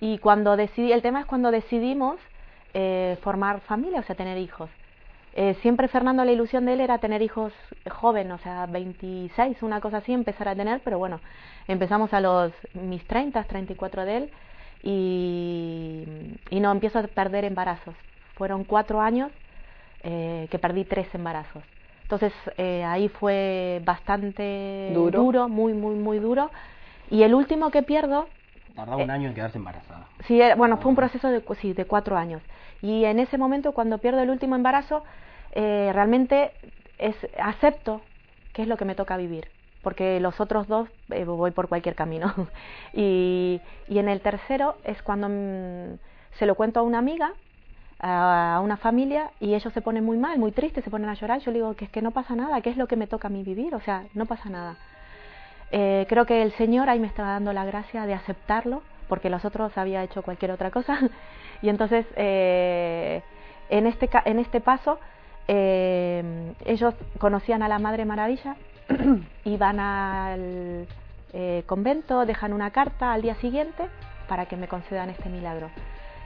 Y 0.00 0.18
cuando 0.18 0.54
decidí, 0.54 0.92
el 0.92 1.00
tema 1.00 1.20
es 1.20 1.26
cuando 1.26 1.50
decidimos 1.50 2.20
eh, 2.74 3.16
formar 3.22 3.60
familia, 3.60 4.00
o 4.00 4.02
sea, 4.02 4.14
tener 4.14 4.36
hijos. 4.36 4.68
Eh, 5.34 5.54
siempre 5.62 5.88
Fernando, 5.88 6.26
la 6.26 6.32
ilusión 6.32 6.66
de 6.66 6.74
él 6.74 6.82
era 6.82 6.98
tener 6.98 7.22
hijos 7.22 7.54
joven, 7.90 8.30
o 8.32 8.38
sea, 8.38 8.66
26, 8.66 9.62
una 9.62 9.80
cosa 9.80 9.96
así, 9.98 10.12
empezar 10.12 10.46
a 10.46 10.54
tener, 10.54 10.82
pero 10.84 10.98
bueno, 10.98 11.20
empezamos 11.66 12.12
a 12.12 12.20
los 12.20 12.52
mis 12.74 13.06
30, 13.06 13.42
34 13.44 14.04
de 14.04 14.16
él, 14.18 14.30
y, 14.82 16.04
y 16.50 16.60
no, 16.60 16.70
empiezo 16.70 16.98
a 16.98 17.04
perder 17.04 17.46
embarazos. 17.46 17.94
Fueron 18.34 18.64
cuatro 18.64 19.00
años 19.00 19.32
eh, 20.02 20.48
que 20.50 20.58
perdí 20.58 20.84
tres 20.84 21.14
embarazos. 21.14 21.64
Entonces 22.12 22.34
eh, 22.58 22.84
ahí 22.84 23.08
fue 23.08 23.80
bastante 23.86 24.92
Duro. 24.92 25.48
muy, 25.48 25.72
muy, 25.72 25.94
muy 25.94 26.18
duro. 26.18 26.50
Y 27.10 27.22
el 27.22 27.34
último 27.34 27.70
que 27.70 27.82
pierdo, 27.82 28.28
Tardaba 28.76 29.02
un 29.02 29.10
año 29.10 29.28
en 29.28 29.34
quedarse 29.34 29.56
embarazada. 29.56 30.08
Sí, 30.26 30.38
era- 30.38 30.54
bueno, 30.54 30.76
fue 30.76 30.90
un 30.90 30.96
proceso 30.96 31.28
de, 31.28 31.40
cu- 31.40 31.54
sí, 31.54 31.72
de 31.72 31.86
cuatro 31.86 32.18
años. 32.18 32.42
Y 32.82 33.06
en 33.06 33.18
ese 33.18 33.38
momento, 33.38 33.72
cuando 33.72 33.96
pierdo 33.98 34.20
el 34.20 34.28
último 34.28 34.56
embarazo, 34.56 35.04
eh, 35.52 35.90
realmente 35.94 36.52
es, 36.98 37.16
acepto 37.38 38.02
que 38.52 38.60
es 38.62 38.68
lo 38.68 38.76
que 38.76 38.84
me 38.84 38.94
toca 38.94 39.16
vivir. 39.16 39.48
Porque 39.80 40.20
los 40.20 40.38
otros 40.38 40.68
dos 40.68 40.90
eh, 41.10 41.24
voy 41.24 41.50
por 41.52 41.68
cualquier 41.68 41.94
camino. 41.94 42.34
y, 42.92 43.62
y 43.88 43.98
en 43.98 44.08
el 44.10 44.20
tercero 44.20 44.76
es 44.84 45.02
cuando 45.02 45.28
mm, 45.30 45.98
se 46.38 46.44
lo 46.46 46.56
cuento 46.56 46.80
a 46.80 46.82
una 46.82 46.98
amiga, 46.98 47.32
a, 48.02 48.60
una 48.62 48.76
familia, 48.76 49.30
y 49.40 49.54
ellos 49.54 49.72
se 49.72 49.80
ponen 49.80 50.04
muy 50.04 50.18
mal, 50.18 50.38
muy 50.38 50.52
tristes, 50.52 50.84
se 50.84 50.90
ponen 50.90 51.08
a 51.08 51.14
llorar. 51.14 51.40
Yo 51.40 51.52
digo 51.52 51.74
que 51.74 51.86
es 51.86 51.90
que 51.90 52.02
no 52.02 52.10
pasa 52.10 52.34
nada, 52.34 52.60
que 52.60 52.70
es 52.70 52.76
lo 52.76 52.86
que 52.86 52.96
me 52.96 53.06
toca 53.06 53.28
a 53.28 53.30
mí 53.30 53.42
vivir. 53.42 53.74
O 53.74 53.80
sea, 53.80 54.04
no 54.14 54.26
pasa 54.26 54.50
nada. 54.50 54.76
Eh, 55.70 56.06
creo 56.08 56.26
que 56.26 56.42
el 56.42 56.52
Señor 56.52 56.90
ahí 56.90 56.98
me 56.98 57.06
estaba 57.06 57.30
dando 57.30 57.52
la 57.52 57.64
gracia 57.64 58.04
de 58.04 58.14
aceptarlo, 58.14 58.82
porque 59.08 59.30
los 59.30 59.44
otros 59.44 59.76
había 59.78 60.02
hecho 60.02 60.22
cualquier 60.22 60.50
otra 60.50 60.70
cosa. 60.70 60.98
y 61.62 61.68
entonces, 61.68 62.04
eh, 62.16 63.22
en, 63.70 63.86
este, 63.86 64.10
en 64.24 64.38
este 64.38 64.60
paso, 64.60 64.98
eh, 65.48 66.54
ellos 66.64 66.94
conocían 67.18 67.62
a 67.62 67.68
la 67.68 67.78
Madre 67.78 68.04
Maravilla, 68.04 68.56
iban 69.44 69.80
al 69.80 70.86
eh, 71.32 71.62
convento, 71.66 72.26
dejan 72.26 72.52
una 72.52 72.70
carta 72.70 73.12
al 73.12 73.22
día 73.22 73.34
siguiente 73.36 73.88
para 74.28 74.46
que 74.46 74.56
me 74.56 74.68
concedan 74.68 75.10
este 75.10 75.28
milagro. 75.28 75.70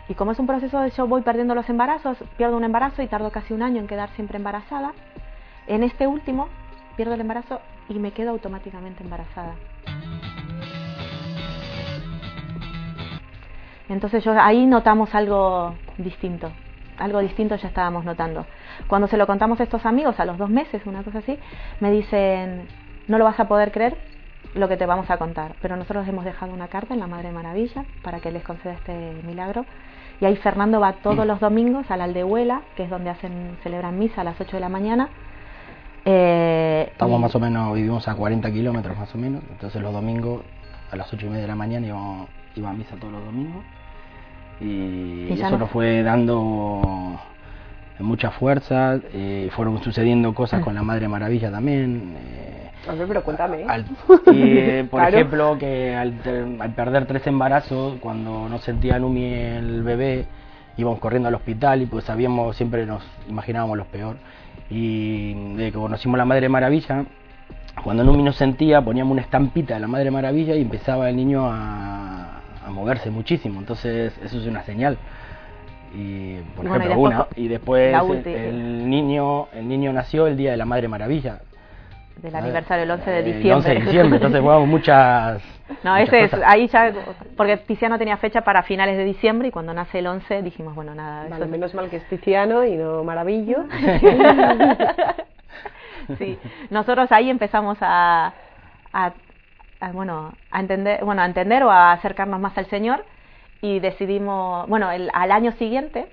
Y 0.08 0.14
como 0.14 0.32
es 0.32 0.38
un 0.38 0.46
proceso 0.46 0.80
de 0.80 0.90
yo 0.90 1.06
voy 1.06 1.22
perdiendo 1.22 1.54
los 1.54 1.68
embarazos, 1.68 2.16
pierdo 2.36 2.56
un 2.56 2.64
embarazo 2.64 3.02
y 3.02 3.08
tardo 3.08 3.30
casi 3.30 3.54
un 3.54 3.62
año 3.62 3.80
en 3.80 3.88
quedar 3.88 4.10
siempre 4.10 4.36
embarazada, 4.36 4.92
en 5.66 5.82
este 5.82 6.06
último 6.06 6.48
pierdo 6.96 7.14
el 7.14 7.20
embarazo 7.20 7.60
y 7.88 7.98
me 7.98 8.12
quedo 8.12 8.30
automáticamente 8.30 9.02
embarazada. 9.02 9.54
Entonces 13.88 14.24
yo 14.24 14.32
ahí 14.40 14.66
notamos 14.66 15.14
algo 15.14 15.74
distinto, 15.98 16.50
algo 16.98 17.20
distinto 17.20 17.56
ya 17.56 17.68
estábamos 17.68 18.04
notando. 18.04 18.46
Cuando 18.88 19.08
se 19.08 19.16
lo 19.16 19.26
contamos 19.26 19.60
a 19.60 19.62
estos 19.64 19.86
amigos 19.86 20.18
a 20.18 20.24
los 20.24 20.38
dos 20.38 20.50
meses, 20.50 20.84
una 20.86 21.02
cosa 21.02 21.18
así, 21.18 21.38
me 21.80 21.90
dicen, 21.90 22.66
no 23.08 23.18
lo 23.18 23.24
vas 23.24 23.38
a 23.38 23.48
poder 23.48 23.72
creer 23.72 23.96
lo 24.56 24.68
que 24.68 24.76
te 24.76 24.86
vamos 24.86 25.10
a 25.10 25.18
contar, 25.18 25.54
pero 25.60 25.76
nosotros 25.76 26.08
hemos 26.08 26.24
dejado 26.24 26.52
una 26.52 26.68
carta 26.68 26.94
en 26.94 27.00
la 27.00 27.06
Madre 27.06 27.30
Maravilla 27.30 27.84
para 28.02 28.20
que 28.20 28.30
les 28.30 28.42
conceda 28.42 28.72
este 28.72 29.20
milagro. 29.24 29.66
Y 30.20 30.24
ahí 30.24 30.36
Fernando 30.36 30.80
va 30.80 30.94
todos 30.94 31.26
los 31.26 31.40
domingos 31.40 31.90
a 31.90 31.96
la 31.96 32.04
aldehuela, 32.04 32.62
que 32.74 32.84
es 32.84 32.90
donde 32.90 33.10
hacen 33.10 33.58
celebran 33.62 33.98
misa 33.98 34.22
a 34.22 34.24
las 34.24 34.40
8 34.40 34.56
de 34.56 34.60
la 34.60 34.68
mañana. 34.70 35.10
Eh, 36.04 36.88
Estamos 36.92 37.18
y- 37.18 37.22
más 37.22 37.34
o 37.34 37.40
menos, 37.40 37.74
vivimos 37.74 38.08
a 38.08 38.14
40 38.14 38.50
kilómetros 38.50 38.96
más 38.96 39.14
o 39.14 39.18
menos, 39.18 39.42
entonces 39.50 39.82
los 39.82 39.92
domingos 39.92 40.42
a 40.90 40.96
las 40.96 41.12
8 41.12 41.26
y 41.26 41.28
media 41.28 41.42
de 41.42 41.48
la 41.48 41.56
mañana 41.56 41.86
íbamos, 41.86 42.28
iba 42.54 42.70
a 42.70 42.72
misa 42.72 42.96
todos 42.96 43.12
los 43.12 43.24
domingos 43.24 43.62
y, 44.60 45.32
eso 45.32 45.50
no- 45.50 45.58
nos 45.58 45.70
fue 45.70 46.02
dando 46.02 47.18
mucha 47.98 48.30
fuerza, 48.30 49.00
eh, 49.12 49.50
fueron 49.52 49.82
sucediendo 49.82 50.32
cosas 50.34 50.62
con 50.62 50.74
la 50.74 50.82
Madre 50.82 51.08
Maravilla 51.08 51.50
también. 51.50 52.14
eh, 52.16 52.45
A 52.88 52.94
ver, 52.94 53.08
pero 53.08 53.22
cuéntame. 53.24 53.64
al- 53.64 53.84
y, 54.32 54.58
eh, 54.58 54.86
por 54.90 55.00
Claro. 55.00 55.16
ejemplo, 55.16 55.58
que 55.58 55.94
al, 55.94 56.14
al 56.60 56.74
perder 56.74 57.06
tres 57.06 57.26
embarazos, 57.26 57.96
cuando 58.00 58.48
no 58.48 58.58
sentía 58.58 58.98
Numi 58.98 59.24
el 59.32 59.82
bebé, 59.82 60.26
íbamos 60.76 60.98
corriendo 61.00 61.28
al 61.28 61.34
hospital 61.34 61.82
y 61.82 61.86
pues 61.86 62.04
sabíamos, 62.04 62.56
siempre 62.56 62.86
nos 62.86 63.02
imaginábamos 63.28 63.76
lo 63.76 63.84
peor. 63.86 64.16
Y 64.70 65.34
de 65.56 65.66
que 65.72 65.78
conocimos 65.78 66.18
la 66.18 66.24
Madre 66.24 66.48
Maravilla, 66.48 67.04
cuando 67.82 68.04
Numi 68.04 68.22
no 68.22 68.32
sentía, 68.32 68.80
poníamos 68.82 69.12
una 69.12 69.22
estampita 69.22 69.74
de 69.74 69.80
la 69.80 69.86
Madre 69.88 70.10
Maravilla 70.10 70.54
y 70.54 70.62
empezaba 70.62 71.08
el 71.10 71.16
niño 71.16 71.46
a, 71.46 72.40
a 72.66 72.70
moverse 72.70 73.10
muchísimo. 73.10 73.60
Entonces, 73.60 74.12
eso 74.24 74.38
es 74.38 74.46
una 74.46 74.62
señal. 74.64 74.96
Y, 75.94 76.36
por 76.56 76.64
Y 76.64 76.68
bueno, 76.68 76.84
y 76.84 76.88
ejemplo, 76.88 76.88
después 76.88 77.14
una. 77.14 77.26
Y 77.36 77.48
después 77.48 78.26
el 78.26 78.90
niño 78.90 79.46
el 79.54 79.68
niño 79.68 79.92
nació 79.92 80.26
el 80.26 80.36
día 80.36 80.50
de 80.50 80.56
la 80.56 80.64
Madre 80.64 80.88
Maravilla. 80.88 81.40
Del 82.16 82.34
aniversario, 82.34 82.84
el 82.84 82.90
11 82.90 83.10
de 83.10 83.18
Eh, 83.18 83.22
diciembre. 83.22 83.48
El 83.50 83.56
11 83.56 83.68
de 83.68 83.74
diciembre, 83.80 84.16
entonces 84.16 84.40
jugamos 84.40 84.68
muchas. 84.68 85.42
No, 85.82 85.92
muchas 85.98 86.08
ese 86.08 86.24
es, 86.24 86.32
ahí 86.44 86.68
ya, 86.68 86.92
porque 87.36 87.56
Tiziano 87.58 87.98
tenía 87.98 88.16
fecha 88.16 88.42
para 88.42 88.62
finales 88.62 88.96
de 88.96 89.04
diciembre 89.04 89.48
y 89.48 89.50
cuando 89.50 89.74
nace 89.74 89.98
el 89.98 90.06
11 90.06 90.42
dijimos, 90.42 90.74
bueno, 90.74 90.94
nada, 90.94 91.24
Vale, 91.28 91.44
eso- 91.44 91.50
menos 91.50 91.74
mal 91.74 91.90
que 91.90 91.96
es 91.96 92.08
Tiziano 92.08 92.64
y 92.64 92.76
no 92.76 93.04
Maravillo. 93.04 93.64
sí, 96.18 96.38
nosotros 96.70 97.10
ahí 97.12 97.30
empezamos 97.30 97.78
a, 97.80 98.32
a, 98.92 99.12
bueno, 99.92 100.36
a 100.50 100.60
entender, 100.60 101.04
bueno, 101.04 101.22
a 101.22 101.26
entender 101.26 101.62
o 101.64 101.70
a 101.70 101.92
acercarnos 101.92 102.40
más 102.40 102.56
al 102.58 102.66
Señor 102.66 103.04
y 103.60 103.80
decidimos, 103.80 104.68
bueno, 104.68 104.90
el, 104.92 105.10
al 105.12 105.32
año 105.32 105.52
siguiente, 105.52 106.06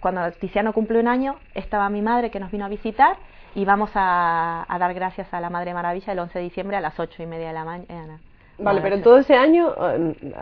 cuando 0.00 0.30
Tiziano 0.32 0.72
cumple 0.72 1.00
un 1.00 1.08
año, 1.08 1.40
estaba 1.54 1.88
mi 1.88 2.02
madre 2.02 2.30
que 2.30 2.40
nos 2.40 2.50
vino 2.50 2.64
a 2.64 2.68
visitar 2.68 3.16
y 3.54 3.64
vamos 3.64 3.90
a, 3.94 4.64
a 4.68 4.78
dar 4.78 4.94
gracias 4.94 5.32
a 5.32 5.40
la 5.40 5.50
Madre 5.50 5.74
Maravilla 5.74 6.12
el 6.12 6.18
11 6.18 6.38
de 6.38 6.44
diciembre 6.44 6.76
a 6.76 6.80
las 6.80 6.98
ocho 6.98 7.22
y 7.22 7.26
media 7.26 7.48
de 7.48 7.54
la 7.54 7.64
mañana. 7.64 8.18
Vale, 8.58 8.80
pero 8.80 8.96
en 8.96 9.02
todo 9.02 9.18
ese 9.18 9.36
año, 9.36 9.72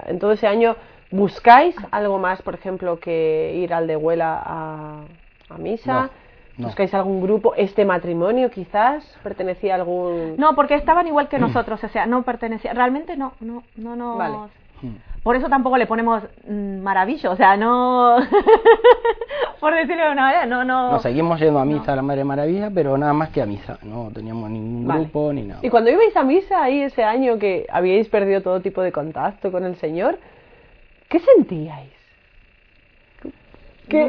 en 0.06 0.18
todo 0.18 0.32
ese 0.32 0.46
año 0.46 0.76
buscáis 1.10 1.76
algo 1.90 2.18
más, 2.18 2.42
por 2.42 2.54
ejemplo, 2.54 2.98
que 2.98 3.54
ir 3.56 3.75
al 3.75 3.86
de 3.86 3.96
Huela 3.96 4.42
a, 4.44 5.00
a 5.50 5.58
misa. 5.58 6.10
¿Buscáis 6.58 6.94
algún 6.94 7.20
grupo? 7.20 7.54
¿Este 7.54 7.84
matrimonio 7.84 8.50
quizás 8.50 9.04
pertenecía 9.22 9.75
a 9.75 9.76
algún...? 9.76 10.36
No, 10.38 10.54
porque 10.54 10.75
estaban 10.75 11.06
igual 11.06 11.28
que 11.28 11.38
nosotros, 11.38 11.84
o 11.84 11.88
sea, 11.88 12.06
no 12.06 12.22
pertenecía... 12.22 12.72
Realmente 12.72 13.14
no, 13.14 13.34
no, 13.40 13.62
no 13.76 13.94
no 13.94 14.16
Vale. 14.16 14.36
Por 15.26 15.35
eso 15.35 15.49
tampoco 15.49 15.76
le 15.76 15.88
ponemos 15.88 16.23
mm, 16.47 16.78
maravillo, 16.83 17.33
o 17.33 17.37
sea, 17.37 17.56
no... 17.56 18.16
por 19.61 19.75
decirlo 19.75 20.04
de 20.04 20.12
una 20.12 20.23
manera, 20.23 20.47
no, 20.47 20.64
no... 20.64 20.92
Nos 20.92 21.02
seguimos 21.02 21.40
yendo 21.40 21.59
a 21.59 21.64
misa 21.64 21.95
a 21.95 21.97
la 21.97 22.02
Madre 22.02 22.23
Maravilla, 22.23 22.71
pero 22.73 22.97
nada 22.97 23.12
más 23.12 23.30
que 23.30 23.42
a 23.42 23.47
misa, 23.47 23.76
no 23.83 24.09
teníamos 24.14 24.49
ningún 24.50 24.87
grupo 24.87 25.33
ni 25.33 25.42
nada. 25.42 25.59
Y 25.64 25.68
cuando 25.68 25.90
ibais 25.90 26.16
a 26.16 26.23
misa 26.23 26.62
ahí 26.62 26.83
ese 26.83 27.02
año 27.02 27.40
que 27.40 27.66
habíais 27.73 28.09
perdido 28.09 28.40
todo 28.40 28.61
tipo 28.61 28.83
de 28.83 28.92
contacto 28.92 29.50
con 29.50 29.64
el 29.64 29.75
Señor, 29.75 30.16
¿qué 31.09 31.18
sentíais? 31.18 31.90
Que, 33.88 34.09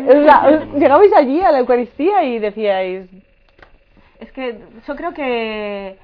llegabais 0.78 1.14
allí 1.14 1.42
a 1.42 1.52
la 1.52 1.58
Eucaristía 1.58 2.26
y 2.26 2.38
decíais... 2.38 3.10
Es 4.20 4.32
que 4.34 4.60
yo 4.88 4.96
creo 4.96 5.16
que 5.16 5.98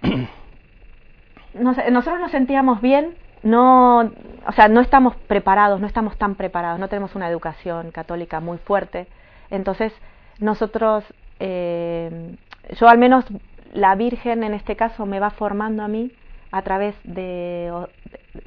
nosotros 1.52 2.18
nos 2.18 2.30
sentíamos 2.30 2.80
bien, 2.80 3.14
no, 3.44 4.10
o 4.46 4.52
sea, 4.56 4.68
no 4.68 4.80
estamos 4.80 5.14
preparados, 5.28 5.80
no 5.80 5.86
estamos 5.86 6.16
tan 6.16 6.34
preparados, 6.34 6.80
no 6.80 6.88
tenemos 6.88 7.14
una 7.14 7.28
educación 7.28 7.90
católica 7.90 8.40
muy 8.40 8.58
fuerte. 8.58 9.06
Entonces, 9.50 9.92
nosotros, 10.40 11.04
eh, 11.38 12.34
yo 12.78 12.88
al 12.88 12.98
menos 12.98 13.24
la 13.72 13.94
Virgen 13.94 14.44
en 14.44 14.54
este 14.54 14.76
caso 14.76 15.04
me 15.04 15.20
va 15.20 15.30
formando 15.30 15.82
a 15.82 15.88
mí 15.88 16.10
a 16.52 16.62
través 16.62 16.94
de, 17.04 17.70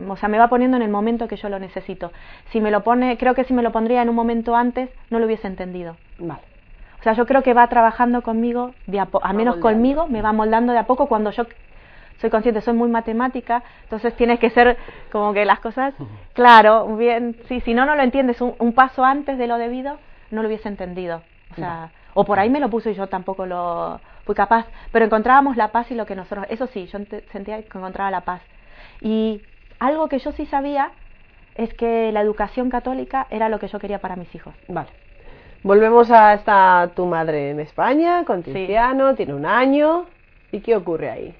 o 0.07 0.17
sea, 0.17 0.29
me 0.29 0.39
va 0.39 0.47
poniendo 0.47 0.77
en 0.77 0.83
el 0.83 0.89
momento 0.89 1.27
que 1.27 1.35
yo 1.35 1.49
lo 1.49 1.59
necesito. 1.59 2.11
Si 2.51 2.59
me 2.59 2.71
lo 2.71 2.83
pone, 2.83 3.17
creo 3.17 3.35
que 3.35 3.43
si 3.43 3.53
me 3.53 3.61
lo 3.61 3.71
pondría 3.71 4.01
en 4.01 4.09
un 4.09 4.15
momento 4.15 4.55
antes, 4.55 4.89
no 5.09 5.19
lo 5.19 5.25
hubiese 5.25 5.47
entendido. 5.47 5.97
Vale. 6.17 6.41
O 6.99 7.03
sea, 7.03 7.13
yo 7.13 7.25
creo 7.27 7.43
que 7.43 7.53
va 7.53 7.67
trabajando 7.67 8.23
conmigo, 8.23 8.73
de 8.87 8.99
al 8.99 9.35
menos 9.35 9.57
conmigo, 9.57 10.07
me 10.07 10.21
va 10.21 10.33
moldando 10.33 10.73
de 10.73 10.79
a 10.79 10.87
poco 10.87 11.07
cuando 11.07 11.29
yo 11.31 11.45
soy 12.17 12.29
consciente, 12.29 12.61
soy 12.61 12.73
muy 12.73 12.89
matemática, 12.89 13.63
entonces 13.83 14.15
tienes 14.15 14.39
que 14.39 14.49
ser 14.49 14.77
como 15.11 15.33
que 15.33 15.45
las 15.45 15.59
cosas, 15.59 15.93
claro, 16.33 16.95
bien, 16.97 17.37
sí, 17.47 17.61
si 17.61 17.73
no, 17.73 17.85
no 17.85 17.95
lo 17.95 18.03
entiendes 18.03 18.41
un, 18.41 18.55
un 18.59 18.73
paso 18.73 19.03
antes 19.03 19.37
de 19.37 19.47
lo 19.47 19.57
debido, 19.57 19.97
no 20.31 20.41
lo 20.41 20.47
hubiese 20.47 20.67
entendido. 20.67 21.21
O 21.51 21.55
sea, 21.55 21.91
o 22.13 22.25
por 22.25 22.39
ahí 22.39 22.49
me 22.49 22.59
lo 22.59 22.69
puso 22.69 22.89
y 22.89 22.93
yo 22.93 23.07
tampoco 23.07 23.45
lo 23.45 24.01
fui 24.25 24.35
capaz, 24.35 24.65
pero 24.91 25.05
encontrábamos 25.05 25.55
la 25.55 25.71
paz 25.71 25.89
y 25.91 25.95
lo 25.95 26.05
que 26.05 26.15
nosotros, 26.15 26.47
eso 26.49 26.67
sí, 26.67 26.87
yo 26.87 26.99
sentía 27.31 27.61
que 27.61 27.77
encontraba 27.77 28.11
la 28.11 28.21
paz. 28.21 28.41
Y 29.01 29.41
algo 29.79 30.09
que 30.09 30.19
yo 30.19 30.31
sí 30.31 30.45
sabía 30.45 30.91
es 31.55 31.73
que 31.73 32.11
la 32.11 32.21
educación 32.21 32.69
católica 32.69 33.27
era 33.29 33.49
lo 33.49 33.59
que 33.59 33.67
yo 33.67 33.79
quería 33.79 33.99
para 33.99 34.15
mis 34.15 34.33
hijos. 34.35 34.53
Vale. 34.67 34.89
Volvemos 35.63 36.11
a 36.11 36.33
esta 36.33 36.91
tu 36.95 37.05
madre 37.05 37.51
en 37.51 37.59
España, 37.59 38.23
con 38.25 38.43
Tiziano, 38.43 39.15
tiene 39.15 39.33
un 39.33 39.45
año. 39.45 40.05
¿Y 40.51 40.61
qué 40.61 40.75
ocurre 40.75 41.09
ahí? 41.09 41.35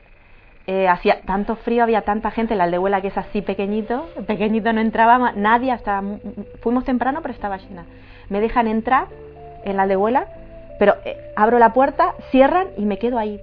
Eh, 0.68 0.88
hacía 0.88 1.22
tanto 1.22 1.56
frío, 1.56 1.84
había 1.84 2.02
tanta 2.02 2.30
gente, 2.30 2.54
la 2.54 2.66
aldehuela 2.66 3.02
que 3.02 3.08
es 3.08 3.18
así 3.18 3.42
pequeñito, 3.42 4.10
pequeñito 4.28 4.74
no 4.74 4.82
entraba 4.82 5.32
nadie, 5.32 5.72
hasta 5.72 6.04
fuimos 6.62 6.84
temprano 6.84 7.22
pero 7.22 7.34
estaba 7.34 7.58
llena. 7.58 7.86
Me 8.28 8.42
dejan 8.42 8.68
entrar 8.68 9.08
en 9.64 9.78
la 9.78 9.84
aldehuela 9.84 10.28
pero 10.78 10.96
eh, 11.06 11.32
abro 11.36 11.60
la 11.60 11.74
puerta, 11.74 12.14
cierran 12.32 12.68
y 12.78 12.86
me 12.86 13.00
quedo 13.00 13.18
ahí. 13.18 13.42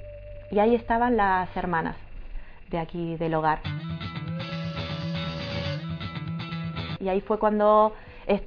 Y 0.50 0.58
ahí 0.58 0.74
estaban 0.74 1.16
las 1.16 1.54
hermanas 1.56 1.96
de 2.70 2.78
aquí 2.78 3.16
del 3.16 3.34
hogar. 3.34 3.60
Y 7.00 7.08
ahí 7.08 7.20
fue 7.20 7.38
cuando 7.38 7.92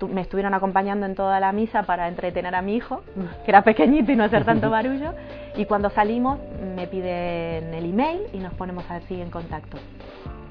me 0.10 0.22
estuvieron 0.22 0.53
acompañando 0.53 1.05
en 1.05 1.15
toda 1.15 1.39
la 1.39 1.51
misa 1.51 1.84
para 1.84 2.07
entretener 2.07 2.55
a 2.55 2.62
mi 2.62 2.75
hijo, 2.75 3.01
que 3.46 3.51
era 3.51 3.63
pequeñito 3.63 4.12
y 4.12 4.15
no 4.15 4.24
hacer 4.24 4.46
tanto 4.46 4.69
barullo. 4.69 5.13
Y 5.55 5.65
cuando 5.65 5.89
salimos 5.89 6.39
me 6.75 6.88
piden 6.88 7.74
el 7.74 7.86
email 7.86 8.22
y 8.34 8.38
nos 8.38 8.53
ponemos 8.53 8.89
así 8.89 9.19
en 9.19 9.29
contacto 9.29 9.77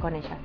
con 0.01 0.15
ellas 0.15 0.39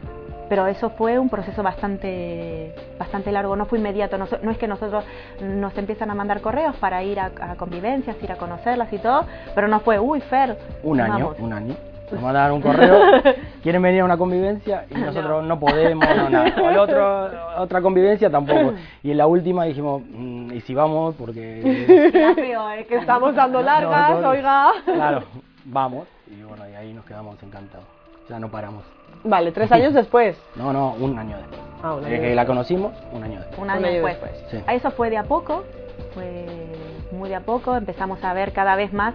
pero 0.51 0.67
eso 0.67 0.89
fue 0.89 1.17
un 1.17 1.29
proceso 1.29 1.63
bastante, 1.63 2.75
bastante 2.99 3.31
largo, 3.31 3.55
no 3.55 3.67
fue 3.67 3.79
inmediato, 3.79 4.17
no, 4.17 4.25
es 4.25 4.57
que 4.57 4.67
nosotros 4.67 5.05
nos 5.41 5.77
empiezan 5.77 6.11
a 6.11 6.13
mandar 6.13 6.41
correos 6.41 6.75
para 6.75 7.01
ir 7.03 7.21
a, 7.21 7.55
convivencias, 7.55 8.21
ir 8.21 8.33
a 8.33 8.35
conocerlas 8.35 8.91
y 8.91 8.97
todo, 8.97 9.23
pero 9.55 9.69
no 9.69 9.79
fue, 9.79 9.97
uy, 9.97 10.19
Fer, 10.19 10.57
un 10.83 10.99
año, 10.99 11.35
un 11.39 11.53
año. 11.53 11.75
Nos 12.11 12.21
mandaron 12.21 12.57
un 12.57 12.61
correo, 12.61 12.99
quieren 13.63 13.81
venir 13.81 14.01
a 14.01 14.05
una 14.05 14.17
convivencia 14.17 14.85
y 14.89 14.95
nosotros 14.95 15.45
no, 15.45 15.59
podemos, 15.59 16.05
no 16.15 16.29
nada. 16.29 16.53
O 16.61 16.69
el 16.69 16.77
otro, 16.77 17.29
otra 17.57 17.81
convivencia 17.81 18.29
tampoco. 18.29 18.73
Y 19.03 19.11
en 19.11 19.17
la 19.17 19.27
última 19.27 19.65
dijimos, 19.65 20.01
mm, 20.07 20.51
¿y 20.51 20.61
si 20.61 20.73
vamos? 20.73 21.15
Porque... 21.15 21.59
es 22.79 22.87
que 22.87 22.95
estamos 22.95 23.33
dando 23.35 23.61
largas, 23.61 24.23
oiga. 24.23 24.71
Claro, 24.85 25.23
vamos. 25.65 26.07
Y 26.27 26.43
bueno, 26.43 26.63
y 26.69 26.75
ahí 26.75 26.93
nos 26.93 27.05
quedamos 27.05 27.41
encantados. 27.41 27.85
Ya 28.29 28.39
no 28.39 28.49
paramos. 28.49 28.83
Vale, 29.23 29.51
tres 29.51 29.71
años 29.71 29.93
después. 29.93 30.37
No, 30.55 30.73
no, 30.73 30.93
un 30.99 31.17
año 31.17 31.37
después. 31.37 31.59
Ah, 31.83 31.95
un 31.95 32.05
año 32.05 32.21
que 32.21 32.35
la 32.35 32.45
conocimos, 32.45 32.93
un 33.11 33.23
año 33.23 33.39
después. 33.39 33.59
Un 33.59 33.69
año, 33.69 33.87
después. 33.87 34.33
Eso 34.67 34.91
fue 34.91 35.09
de 35.09 35.17
a 35.17 35.23
poco, 35.23 35.63
fue 36.13 36.45
muy 37.11 37.29
de 37.29 37.35
a 37.35 37.41
poco. 37.41 37.75
Empezamos 37.75 38.23
a 38.23 38.33
ver 38.33 38.53
cada 38.53 38.75
vez 38.75 38.93
más 38.93 39.13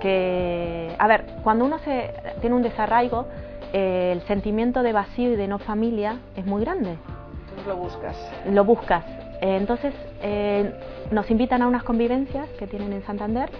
que, 0.00 0.94
a 0.98 1.06
ver, 1.06 1.24
cuando 1.42 1.64
uno 1.64 1.78
se 1.80 2.12
tiene 2.40 2.56
un 2.56 2.62
desarraigo, 2.62 3.26
eh, 3.72 4.10
el 4.12 4.22
sentimiento 4.22 4.82
de 4.82 4.92
vacío 4.92 5.32
y 5.32 5.36
de 5.36 5.46
no 5.46 5.58
familia 5.58 6.18
es 6.36 6.44
muy 6.44 6.62
grande. 6.62 6.96
Entonces 7.40 7.66
lo 7.66 7.76
buscas. 7.76 8.32
Lo 8.46 8.64
buscas. 8.64 9.04
Eh, 9.40 9.56
entonces 9.56 9.94
eh, 10.22 10.72
nos 11.10 11.30
invitan 11.30 11.62
a 11.62 11.68
unas 11.68 11.82
convivencias 11.84 12.48
que 12.58 12.66
tienen 12.66 12.92
en 12.92 13.04
Santander 13.04 13.50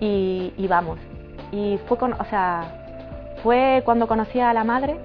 y, 0.00 0.52
y 0.56 0.66
vamos. 0.68 0.98
Y 1.52 1.78
fue 1.86 1.96
con, 1.96 2.12
o 2.12 2.24
sea, 2.26 3.36
fue 3.42 3.82
cuando 3.84 4.06
conocí 4.06 4.40
a 4.40 4.52
la 4.52 4.64
madre 4.64 4.96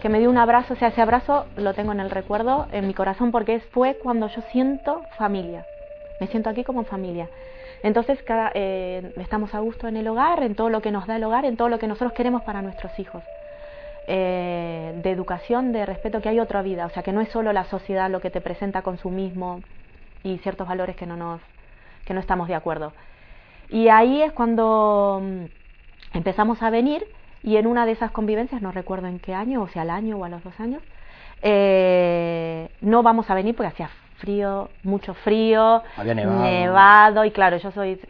que 0.00 0.08
me 0.08 0.18
dio 0.18 0.30
un 0.30 0.38
abrazo, 0.38 0.74
o 0.74 0.76
sea, 0.76 0.88
ese 0.88 1.00
abrazo 1.00 1.46
lo 1.56 1.74
tengo 1.74 1.92
en 1.92 2.00
el 2.00 2.10
recuerdo, 2.10 2.66
en 2.72 2.88
mi 2.88 2.92
corazón, 2.92 3.30
porque 3.30 3.60
fue 3.60 3.98
cuando 4.02 4.26
yo 4.26 4.42
siento 4.50 5.02
familia, 5.16 5.64
me 6.20 6.26
siento 6.26 6.50
aquí 6.50 6.64
como 6.64 6.82
familia. 6.82 7.28
Entonces 7.82 8.22
cada, 8.22 8.52
eh, 8.54 9.12
estamos 9.16 9.54
a 9.54 9.60
gusto 9.60 9.88
en 9.88 9.96
el 9.96 10.06
hogar, 10.08 10.42
en 10.42 10.54
todo 10.54 10.70
lo 10.70 10.80
que 10.80 10.90
nos 10.90 11.06
da 11.06 11.16
el 11.16 11.24
hogar, 11.24 11.44
en 11.44 11.56
todo 11.56 11.68
lo 11.68 11.78
que 11.78 11.86
nosotros 11.86 12.12
queremos 12.12 12.42
para 12.42 12.62
nuestros 12.62 12.96
hijos. 12.98 13.22
Eh, 14.08 15.00
de 15.00 15.10
educación, 15.10 15.72
de 15.72 15.86
respeto, 15.86 16.20
que 16.20 16.28
hay 16.28 16.40
otra 16.40 16.60
vida, 16.62 16.86
o 16.86 16.90
sea, 16.90 17.04
que 17.04 17.12
no 17.12 17.20
es 17.20 17.28
solo 17.28 17.52
la 17.52 17.64
sociedad 17.64 18.10
lo 18.10 18.20
que 18.20 18.30
te 18.30 18.40
presenta 18.40 18.82
consumismo 18.82 19.60
y 20.24 20.38
ciertos 20.38 20.66
valores 20.66 20.96
que 20.96 21.06
no, 21.06 21.16
nos, 21.16 21.40
que 22.04 22.12
no 22.12 22.18
estamos 22.18 22.48
de 22.48 22.56
acuerdo. 22.56 22.92
Y 23.68 23.88
ahí 23.88 24.22
es 24.22 24.32
cuando 24.32 25.20
mm, 25.22 26.16
empezamos 26.16 26.62
a 26.62 26.70
venir 26.70 27.06
y 27.44 27.56
en 27.56 27.68
una 27.68 27.86
de 27.86 27.92
esas 27.92 28.10
convivencias, 28.10 28.60
no 28.60 28.72
recuerdo 28.72 29.06
en 29.06 29.20
qué 29.20 29.34
año, 29.34 29.62
o 29.62 29.68
sea, 29.68 29.82
al 29.82 29.90
año 29.90 30.16
o 30.16 30.24
a 30.24 30.28
los 30.28 30.42
dos 30.42 30.58
años, 30.58 30.82
eh, 31.42 32.70
no 32.80 33.04
vamos 33.04 33.30
a 33.30 33.34
venir 33.34 33.54
porque 33.54 33.68
hacía 33.68 33.90
frío, 34.22 34.70
mucho 34.84 35.14
frío, 35.14 35.82
nevado. 36.04 37.24
y 37.24 37.32
claro, 37.32 37.56
yo 37.56 37.72
soy 37.72 38.00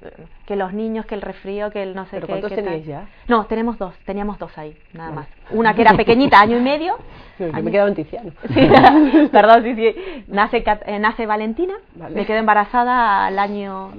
que 0.47 0.57
los 0.57 0.75
niños, 0.75 1.07
que 1.07 1.15
el 1.15 1.23
resfrío, 1.23 1.71
que 1.71 1.83
el 1.83 1.95
no 1.95 2.05
sé 2.05 2.11
¿Pero 2.13 2.27
qué. 2.27 2.33
¿Cuántos 2.35 2.53
teníais 2.53 2.85
ya? 2.85 3.07
No, 3.29 3.47
tenemos 3.47 3.79
dos, 3.79 3.95
teníamos 4.05 4.39
dos 4.39 4.57
ahí, 4.59 4.77
nada 4.93 5.11
más. 5.11 5.27
Una 5.51 5.75
que 5.75 5.81
era 5.81 5.95
pequeñita, 5.95 6.39
año 6.39 6.59
y 6.59 6.61
medio. 6.61 6.99
me 7.39 7.61
he 7.61 7.73
quedado 7.73 7.89
en 7.89 7.95
Tiziano. 7.95 8.33
Sí, 8.53 9.29
perdón, 9.33 9.63
sí, 9.65 9.75
sí. 9.75 10.25
Nace, 10.29 10.63
eh, 10.87 10.99
nace 10.99 11.25
Valentina, 11.25 11.75
me 11.95 12.27
quedé 12.27 12.39
embarazada 12.39 13.27
al 13.27 13.39
año, 13.39 13.91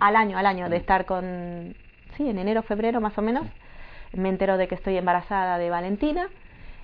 al 0.00 0.16
año, 0.16 0.36
al 0.36 0.46
año, 0.46 0.68
de 0.68 0.76
estar 0.76 1.06
con, 1.06 1.74
sí, 2.18 2.28
en 2.28 2.38
enero, 2.38 2.62
febrero 2.62 3.00
más 3.00 3.16
o 3.16 3.22
menos 3.22 3.46
me 4.14 4.28
entero 4.28 4.56
de 4.56 4.68
que 4.68 4.74
estoy 4.74 4.96
embarazada 4.96 5.58
de 5.58 5.70
Valentina 5.70 6.28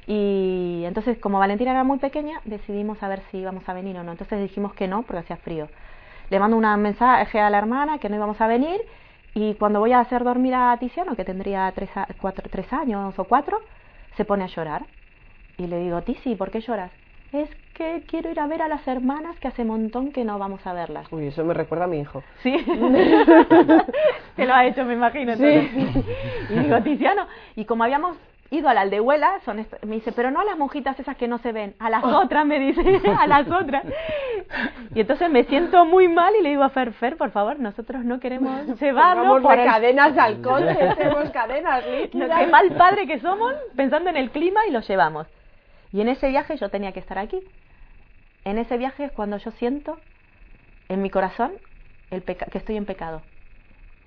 y 0.08 0.84
entonces 0.86 1.18
como 1.18 1.38
Valentina 1.38 1.72
era 1.72 1.84
muy 1.84 1.98
pequeña 1.98 2.40
decidimos 2.46 3.02
a 3.02 3.08
ver 3.08 3.20
si 3.30 3.36
íbamos 3.36 3.68
a 3.68 3.74
venir 3.74 3.96
o 3.98 4.02
no. 4.02 4.12
Entonces 4.12 4.40
dijimos 4.40 4.72
que 4.72 4.88
no 4.88 5.02
porque 5.02 5.18
hacía 5.18 5.36
frío. 5.36 5.68
Le 6.30 6.40
mando 6.40 6.56
un 6.56 6.82
mensaje 6.82 7.38
a 7.38 7.50
la 7.50 7.58
hermana 7.58 7.98
que 7.98 8.08
no 8.08 8.16
íbamos 8.16 8.40
a 8.40 8.46
venir 8.46 8.80
y 9.34 9.54
cuando 9.54 9.80
voy 9.80 9.92
a 9.92 10.00
hacer 10.00 10.24
dormir 10.24 10.54
a 10.54 10.74
Tiziano, 10.78 11.14
que 11.14 11.26
tendría 11.26 11.70
tres, 11.74 11.90
cuatro, 12.20 12.48
tres 12.50 12.72
años 12.72 13.18
o 13.18 13.24
cuatro, 13.24 13.60
se 14.16 14.24
pone 14.24 14.44
a 14.44 14.46
llorar. 14.46 14.86
Y 15.58 15.66
le 15.66 15.78
digo, 15.78 16.00
Tizi, 16.02 16.34
¿por 16.36 16.50
qué 16.50 16.60
lloras? 16.60 16.90
es 17.32 17.50
que 17.74 18.04
quiero 18.06 18.30
ir 18.30 18.40
a 18.40 18.46
ver 18.46 18.62
a 18.62 18.68
las 18.68 18.86
hermanas 18.88 19.38
que 19.38 19.48
hace 19.48 19.64
montón 19.64 20.12
que 20.12 20.24
no 20.24 20.38
vamos 20.38 20.66
a 20.66 20.72
verlas. 20.72 21.06
Uy, 21.12 21.26
eso 21.26 21.44
me 21.44 21.54
recuerda 21.54 21.84
a 21.84 21.88
mi 21.88 22.00
hijo. 22.00 22.22
Sí. 22.42 22.56
Te 24.36 24.46
lo 24.46 24.54
ha 24.54 24.66
hecho, 24.66 24.84
me 24.84 24.94
imagino. 24.94 25.36
Sí. 25.36 25.70
Y 26.50 26.58
digo, 26.58 26.82
Tiziano, 26.82 27.26
y 27.54 27.64
como 27.66 27.84
habíamos 27.84 28.16
ido 28.50 28.69
a 28.69 28.75
la 28.75 28.81
aldehuela, 28.83 29.40
son 29.45 29.67
me 29.83 29.97
dice, 29.97 30.11
pero 30.12 30.31
no 30.31 30.40
a 30.40 30.45
las 30.45 30.57
monjitas 30.57 30.99
esas 30.99 31.17
que 31.17 31.28
no 31.28 31.38
se 31.38 31.52
ven, 31.52 31.75
a 31.78 31.90
las 31.90 32.02
otras, 32.02 32.47
me 32.47 32.59
dice, 32.59 32.81
a 33.19 33.26
las 33.26 33.47
otras. 33.50 33.85
Y 34.95 35.00
entonces 35.00 35.31
me 35.31 35.45
siento 35.45 35.85
muy 35.85 36.09
mal 36.09 36.35
y 36.35 36.43
le 36.43 36.49
digo 36.50 36.62
a 36.62 36.71
Fer, 36.71 36.93
Fer, 36.95 37.17
por 37.19 37.31
favor, 37.31 37.59
nosotros 37.61 38.02
no 38.05 38.19
queremos 38.21 38.67
llevarlo 38.81 39.23
Vamos 39.25 39.43
por 39.43 39.57
cadenas 39.57 40.14
de 40.14 40.21
alcohol, 40.21 40.67
hacemos 40.69 41.31
cadenas 41.31 41.85
no, 41.85 41.93
líquidas. 41.97 42.38
qué 42.40 42.47
mal 42.47 42.71
padre 42.73 43.07
que 43.07 43.21
somos, 43.21 43.52
pensando 43.76 44.09
en 44.09 44.17
el 44.17 44.31
clima 44.31 44.67
y 44.67 44.71
lo 44.71 44.81
llevamos. 44.81 45.26
Y 45.93 46.00
en 46.00 46.09
ese 46.09 46.28
viaje 46.28 46.57
yo 46.57 46.71
tenía 46.71 46.93
que 46.93 47.00
estar 47.00 47.19
aquí. 47.19 47.43
En 48.45 48.57
ese 48.59 48.78
viaje 48.78 49.05
es 49.05 49.12
cuando 49.12 49.37
yo 49.37 49.50
siento 49.52 49.99
en 50.88 51.02
mi 51.02 51.11
corazón 51.11 51.52
el 52.11 52.23
peca- 52.23 52.47
que 52.50 52.57
estoy 52.59 52.76
en 52.78 52.87
pecado. 52.87 53.23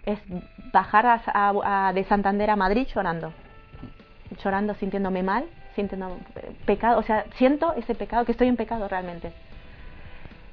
Es 0.05 0.19
bajar 0.73 1.05
a- 1.05 1.21
a- 1.27 1.87
a- 1.89 1.93
de 1.93 2.03
Santander 2.05 2.49
a 2.49 2.55
Madrid 2.55 2.87
llorando. 2.93 3.31
Llorando, 4.43 4.73
sintiéndome 4.75 5.23
mal, 5.23 5.45
sintiendo 5.75 6.17
eh, 6.35 6.51
pecado. 6.65 6.99
O 6.99 7.03
sea, 7.03 7.25
siento 7.35 7.73
ese 7.75 7.95
pecado, 7.95 8.25
que 8.25 8.31
estoy 8.31 8.47
en 8.47 8.55
pecado 8.57 8.87
realmente. 8.87 9.31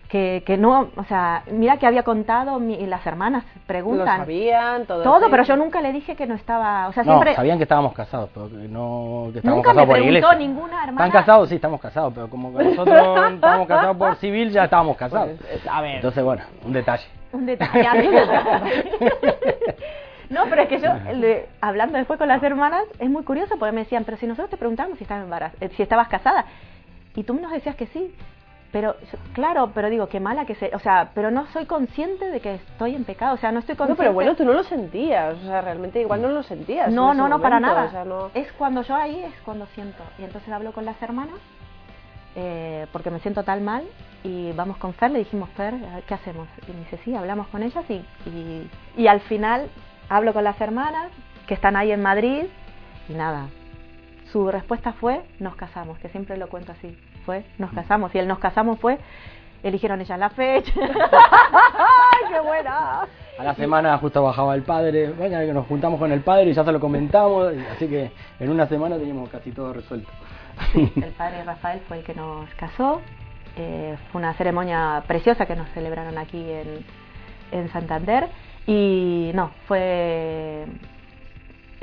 Que, 0.08 0.42
que 0.46 0.56
no, 0.56 0.88
o 0.96 1.04
sea, 1.04 1.42
mira 1.50 1.76
que 1.76 1.86
había 1.86 2.02
contado, 2.02 2.58
mi- 2.58 2.76
y 2.76 2.86
las 2.86 3.06
hermanas 3.06 3.44
Lo 3.54 3.60
preguntan. 3.66 4.16
sabían, 4.20 4.86
todo. 4.86 5.02
Todo, 5.02 5.28
pero 5.28 5.42
yo 5.42 5.54
nunca 5.54 5.82
le 5.82 5.92
dije 5.92 6.16
que 6.16 6.24
no 6.26 6.34
estaba, 6.34 6.88
o 6.88 6.92
sea, 6.94 7.02
No, 7.04 7.12
siempre 7.12 7.34
sabían 7.34 7.58
que 7.58 7.64
estábamos 7.64 7.92
casados, 7.92 8.30
pero 8.32 8.48
que 8.48 8.56
no 8.56 9.28
que 9.34 9.40
estábamos 9.40 9.58
Nunca 9.66 9.74
me 9.74 9.74
casados 9.82 9.86
por 9.86 9.92
preguntó 9.96 10.08
iglesia. 10.16 10.34
ninguna 10.38 10.82
hermana. 10.84 11.06
¿Están 11.06 11.10
casados? 11.20 11.48
Sí, 11.50 11.56
estamos 11.56 11.78
casados, 11.78 12.12
pero 12.14 12.30
como 12.30 12.56
que 12.56 12.64
nosotros 12.64 12.96
estamos 13.34 13.68
casados 13.68 13.96
por 13.98 14.16
civil, 14.16 14.50
ya 14.50 14.64
estábamos 14.64 14.96
casados. 14.96 15.28
Pues, 15.38 15.66
a 15.70 15.80
ver. 15.82 15.96
Entonces, 15.96 16.24
bueno, 16.24 16.42
un 16.64 16.72
detalle. 16.72 17.04
un 17.32 17.44
detalle. 17.44 18.08
no, 20.30 20.44
pero 20.48 20.62
es 20.62 20.68
que 20.68 20.78
yo, 20.80 20.90
le- 21.14 21.46
hablando 21.60 21.96
después 21.98 22.18
con 22.18 22.28
las 22.28 22.42
hermanas, 22.42 22.82
es 22.98 23.08
muy 23.10 23.24
curioso 23.24 23.56
porque 23.58 23.72
me 23.72 23.80
decían, 23.82 24.04
pero 24.04 24.16
si 24.18 24.26
nosotros 24.26 24.50
te 24.50 24.56
preguntamos 24.56 24.98
si 24.98 25.04
estabas 25.04 25.26
embaraz- 25.28 25.52
eh, 25.60 25.70
si 25.76 25.82
estabas 25.82 26.08
casada, 26.08 26.44
y 27.16 27.22
tú 27.24 27.34
nos 27.34 27.50
decías 27.52 27.74
que 27.76 27.86
sí. 27.86 28.14
Pero, 28.70 28.96
claro, 29.32 29.70
pero 29.74 29.88
digo, 29.88 30.08
qué 30.10 30.20
mala 30.20 30.44
que 30.44 30.54
se... 30.54 30.70
O 30.76 30.78
sea, 30.78 31.08
pero 31.14 31.30
no 31.30 31.46
soy 31.54 31.64
consciente 31.64 32.26
de 32.26 32.38
que 32.40 32.56
estoy 32.56 32.94
en 32.94 33.04
pecado. 33.04 33.34
O 33.34 33.38
sea, 33.38 33.50
no 33.50 33.60
estoy 33.60 33.72
No, 33.76 33.78
consciente... 33.78 34.02
pero 34.02 34.12
bueno, 34.12 34.36
tú 34.36 34.44
no 34.44 34.52
lo 34.52 34.62
sentías, 34.62 35.38
o 35.38 35.46
sea, 35.46 35.62
realmente 35.62 36.02
igual 36.02 36.20
no 36.20 36.28
lo 36.28 36.42
sentías. 36.42 36.92
No, 36.92 37.14
no, 37.14 37.28
no, 37.30 37.40
para 37.40 37.60
momento, 37.60 37.74
nada. 37.76 37.88
o 37.88 37.90
sea, 37.90 38.04
no- 38.04 38.30
Es 38.34 38.52
cuando 38.52 38.82
yo 38.82 38.94
ahí, 38.94 39.22
es 39.24 39.32
cuando 39.42 39.64
siento. 39.68 40.02
Y 40.18 40.24
entonces 40.24 40.52
hablo 40.52 40.72
con 40.72 40.84
las 40.84 41.00
hermanas, 41.00 41.36
eh, 42.36 42.86
porque 42.92 43.10
me 43.10 43.20
siento 43.20 43.42
tal 43.42 43.62
mal, 43.62 43.84
y 44.22 44.52
vamos 44.52 44.76
con 44.76 44.92
Fer, 44.92 45.12
le 45.12 45.20
dijimos, 45.20 45.48
Fer, 45.56 45.74
¿qué 46.06 46.12
hacemos? 46.14 46.46
Y 46.68 46.72
me 46.72 46.80
dice, 46.80 46.98
sí, 47.04 47.14
hablamos 47.16 47.48
con 47.48 47.62
ellas, 47.62 47.84
y, 47.88 48.04
y, 48.28 48.70
y 48.98 49.06
al 49.06 49.20
final 49.20 49.68
hablo 50.08 50.32
con 50.32 50.44
las 50.44 50.60
hermanas, 50.60 51.10
que 51.46 51.54
están 51.54 51.76
ahí 51.76 51.92
en 51.92 52.02
Madrid, 52.02 52.44
y 53.08 53.12
nada. 53.14 53.48
Su 54.32 54.50
respuesta 54.50 54.92
fue, 54.92 55.22
nos 55.38 55.56
casamos, 55.56 55.98
que 55.98 56.08
siempre 56.08 56.36
lo 56.36 56.48
cuento 56.48 56.72
así. 56.72 56.96
Fue, 57.24 57.44
nos 57.58 57.72
casamos. 57.72 58.14
Y 58.14 58.18
el 58.18 58.28
nos 58.28 58.38
casamos 58.38 58.78
fue, 58.78 58.98
eligieron 59.62 60.00
ellas 60.00 60.18
la 60.18 60.30
fecha. 60.30 60.72
¡Ay, 60.80 62.32
qué 62.32 62.40
buena! 62.40 63.06
A 63.38 63.44
la 63.44 63.54
semana 63.54 63.96
justo 63.98 64.22
bajaba 64.22 64.54
el 64.54 64.62
padre, 64.62 65.12
que 65.16 65.52
nos 65.52 65.66
juntamos 65.66 65.98
con 65.98 66.12
el 66.12 66.20
padre 66.20 66.50
y 66.50 66.52
ya 66.52 66.64
se 66.64 66.72
lo 66.72 66.80
comentamos, 66.80 67.52
así 67.74 67.88
que 67.88 68.10
en 68.40 68.50
una 68.50 68.66
semana 68.66 68.96
teníamos 68.96 69.28
casi 69.30 69.52
todo 69.52 69.72
resuelto. 69.72 70.10
El 70.74 71.12
padre 71.12 71.44
Rafael 71.44 71.80
fue 71.86 71.98
el 71.98 72.04
que 72.04 72.14
nos 72.14 72.52
casó. 72.54 73.00
Eh, 73.56 73.96
fue 74.10 74.20
una 74.20 74.34
ceremonia 74.34 75.04
preciosa 75.06 75.46
que 75.46 75.54
nos 75.54 75.68
celebraron 75.68 76.18
aquí 76.18 76.50
en, 76.50 76.84
en 77.52 77.68
Santander. 77.68 78.28
Y 78.68 79.30
no, 79.34 79.50
fue. 79.66 80.66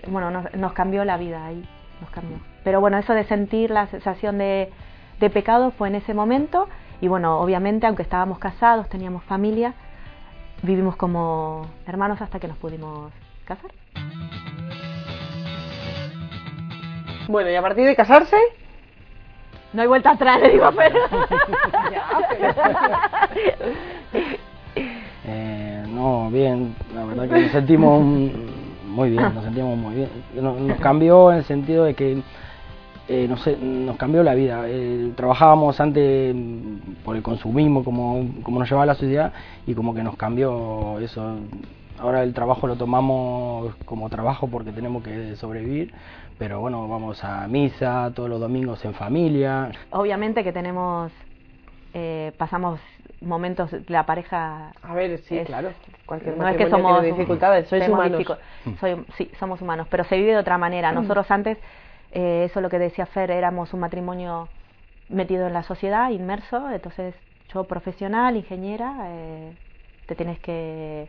Bueno, 0.08 0.30
nos, 0.30 0.54
nos 0.54 0.72
cambió 0.74 1.04
la 1.04 1.18
vida 1.18 1.44
ahí. 1.44 1.68
Nos 2.00 2.12
cambió. 2.12 2.38
Pero 2.64 2.80
bueno, 2.80 3.00
eso 3.00 3.14
de 3.16 3.24
sentir 3.24 3.72
la 3.72 3.88
sensación 3.88 4.38
de, 4.38 4.72
de 5.20 5.30
pecado 5.32 5.72
fue 5.72 5.88
en 5.88 5.96
ese 5.96 6.14
momento. 6.14 6.70
Y 7.02 7.08
bueno, 7.08 7.40
obviamente, 7.40 7.88
aunque 7.88 8.04
estábamos 8.04 8.38
casados, 8.38 8.88
teníamos 8.88 9.24
familia, 9.24 9.74
vivimos 10.62 10.96
como 10.96 11.66
hermanos 11.88 12.22
hasta 12.22 12.40
que 12.40 12.48
nos 12.48 12.58
pudimos 12.58 13.12
casar. 13.46 13.72
Bueno, 17.28 17.50
y 17.50 17.56
a 17.56 17.62
partir 17.64 17.88
de 17.88 17.96
casarse, 17.96 18.38
No 19.74 19.82
hay 19.82 19.88
vuelta 19.88 20.12
atrás, 20.12 20.40
le 20.40 20.52
digo, 20.52 20.70
pero. 20.76 21.00
Eh, 24.14 24.40
bien, 26.32 26.76
la 26.94 27.06
verdad 27.06 27.30
que 27.30 27.42
nos 27.42 27.52
sentimos 27.52 28.04
muy 28.04 29.10
bien, 29.10 29.34
nos 29.34 29.44
sentimos 29.44 29.78
muy 29.78 29.96
bien. 29.96 30.10
Nos, 30.42 30.60
nos 30.60 30.80
cambió 30.80 31.32
en 31.32 31.40
el 31.40 31.44
sentido 31.44 31.86
de 31.86 31.94
que 31.94 32.24
eh, 33.08 33.28
no 33.30 33.38
sé, 33.38 33.56
nos 33.58 33.98
cambió 33.98 34.24
la 34.24 34.34
vida. 34.34 34.64
Eh, 34.68 35.12
trabajábamos 35.16 35.80
antes 35.80 36.34
mm, 36.34 37.04
por 37.04 37.16
el 37.16 37.22
consumismo, 37.22 37.84
como, 37.84 38.28
como 38.42 38.60
nos 38.60 38.68
llevaba 38.68 38.86
la 38.88 38.96
sociedad, 38.96 39.32
y 39.68 39.76
como 39.76 39.94
que 39.94 40.02
nos 40.02 40.16
cambió 40.16 41.00
eso. 41.00 41.38
Ahora 42.00 42.24
el 42.24 42.34
trabajo 42.34 42.68
lo 42.68 42.76
tomamos 42.76 43.76
como 43.86 44.10
trabajo 44.10 44.48
porque 44.48 44.72
tenemos 44.72 45.04
que 45.04 45.36
sobrevivir, 45.36 45.94
pero 46.38 46.60
bueno, 46.60 46.88
vamos 46.88 47.24
a 47.24 47.48
misa 47.48 48.12
todos 48.16 48.28
los 48.30 48.40
domingos 48.40 48.84
en 48.84 48.94
familia. 48.96 49.72
Obviamente 49.92 50.44
que 50.44 50.52
tenemos, 50.52 51.12
eh, 51.98 52.34
pasamos 52.38 52.80
momentos, 53.22 53.72
la 53.88 54.06
pareja... 54.06 54.74
a 54.82 54.94
ver, 54.94 55.18
sí, 55.20 55.38
es- 55.38 55.48
claro, 55.48 55.72
cualquier 56.06 56.38
no 56.38 56.48
es 56.48 56.58
que 56.58 56.70
somos 56.70 57.02
dificultades, 57.04 57.68
sois 57.70 57.88
humanos. 57.88 58.22
dificu- 58.22 58.38
soy- 58.80 59.06
sí, 59.18 59.32
somos 59.40 59.62
humanos, 59.62 59.88
pero 59.90 60.04
se 60.04 60.18
vive 60.18 60.32
de 60.32 60.38
otra 60.38 60.58
manera. 60.58 60.92
Nosotros 60.92 61.32
antes, 61.32 61.58
eh, 62.12 62.44
eso 62.46 62.60
es 62.60 62.64
lo 62.64 62.70
que 62.70 62.80
decía 62.80 63.06
Fer, 63.06 63.32
éramos 63.32 63.74
un 63.74 63.80
matrimonio 63.80 64.50
metido 65.08 65.48
en 65.48 65.54
la 65.54 65.64
sociedad, 65.64 66.10
inmerso, 66.10 66.70
entonces 66.70 67.16
yo 67.54 67.66
profesional, 67.68 68.36
ingeniera, 68.36 68.96
eh, 69.08 69.54
te 70.06 70.16
tienes 70.16 70.40
que... 70.40 71.08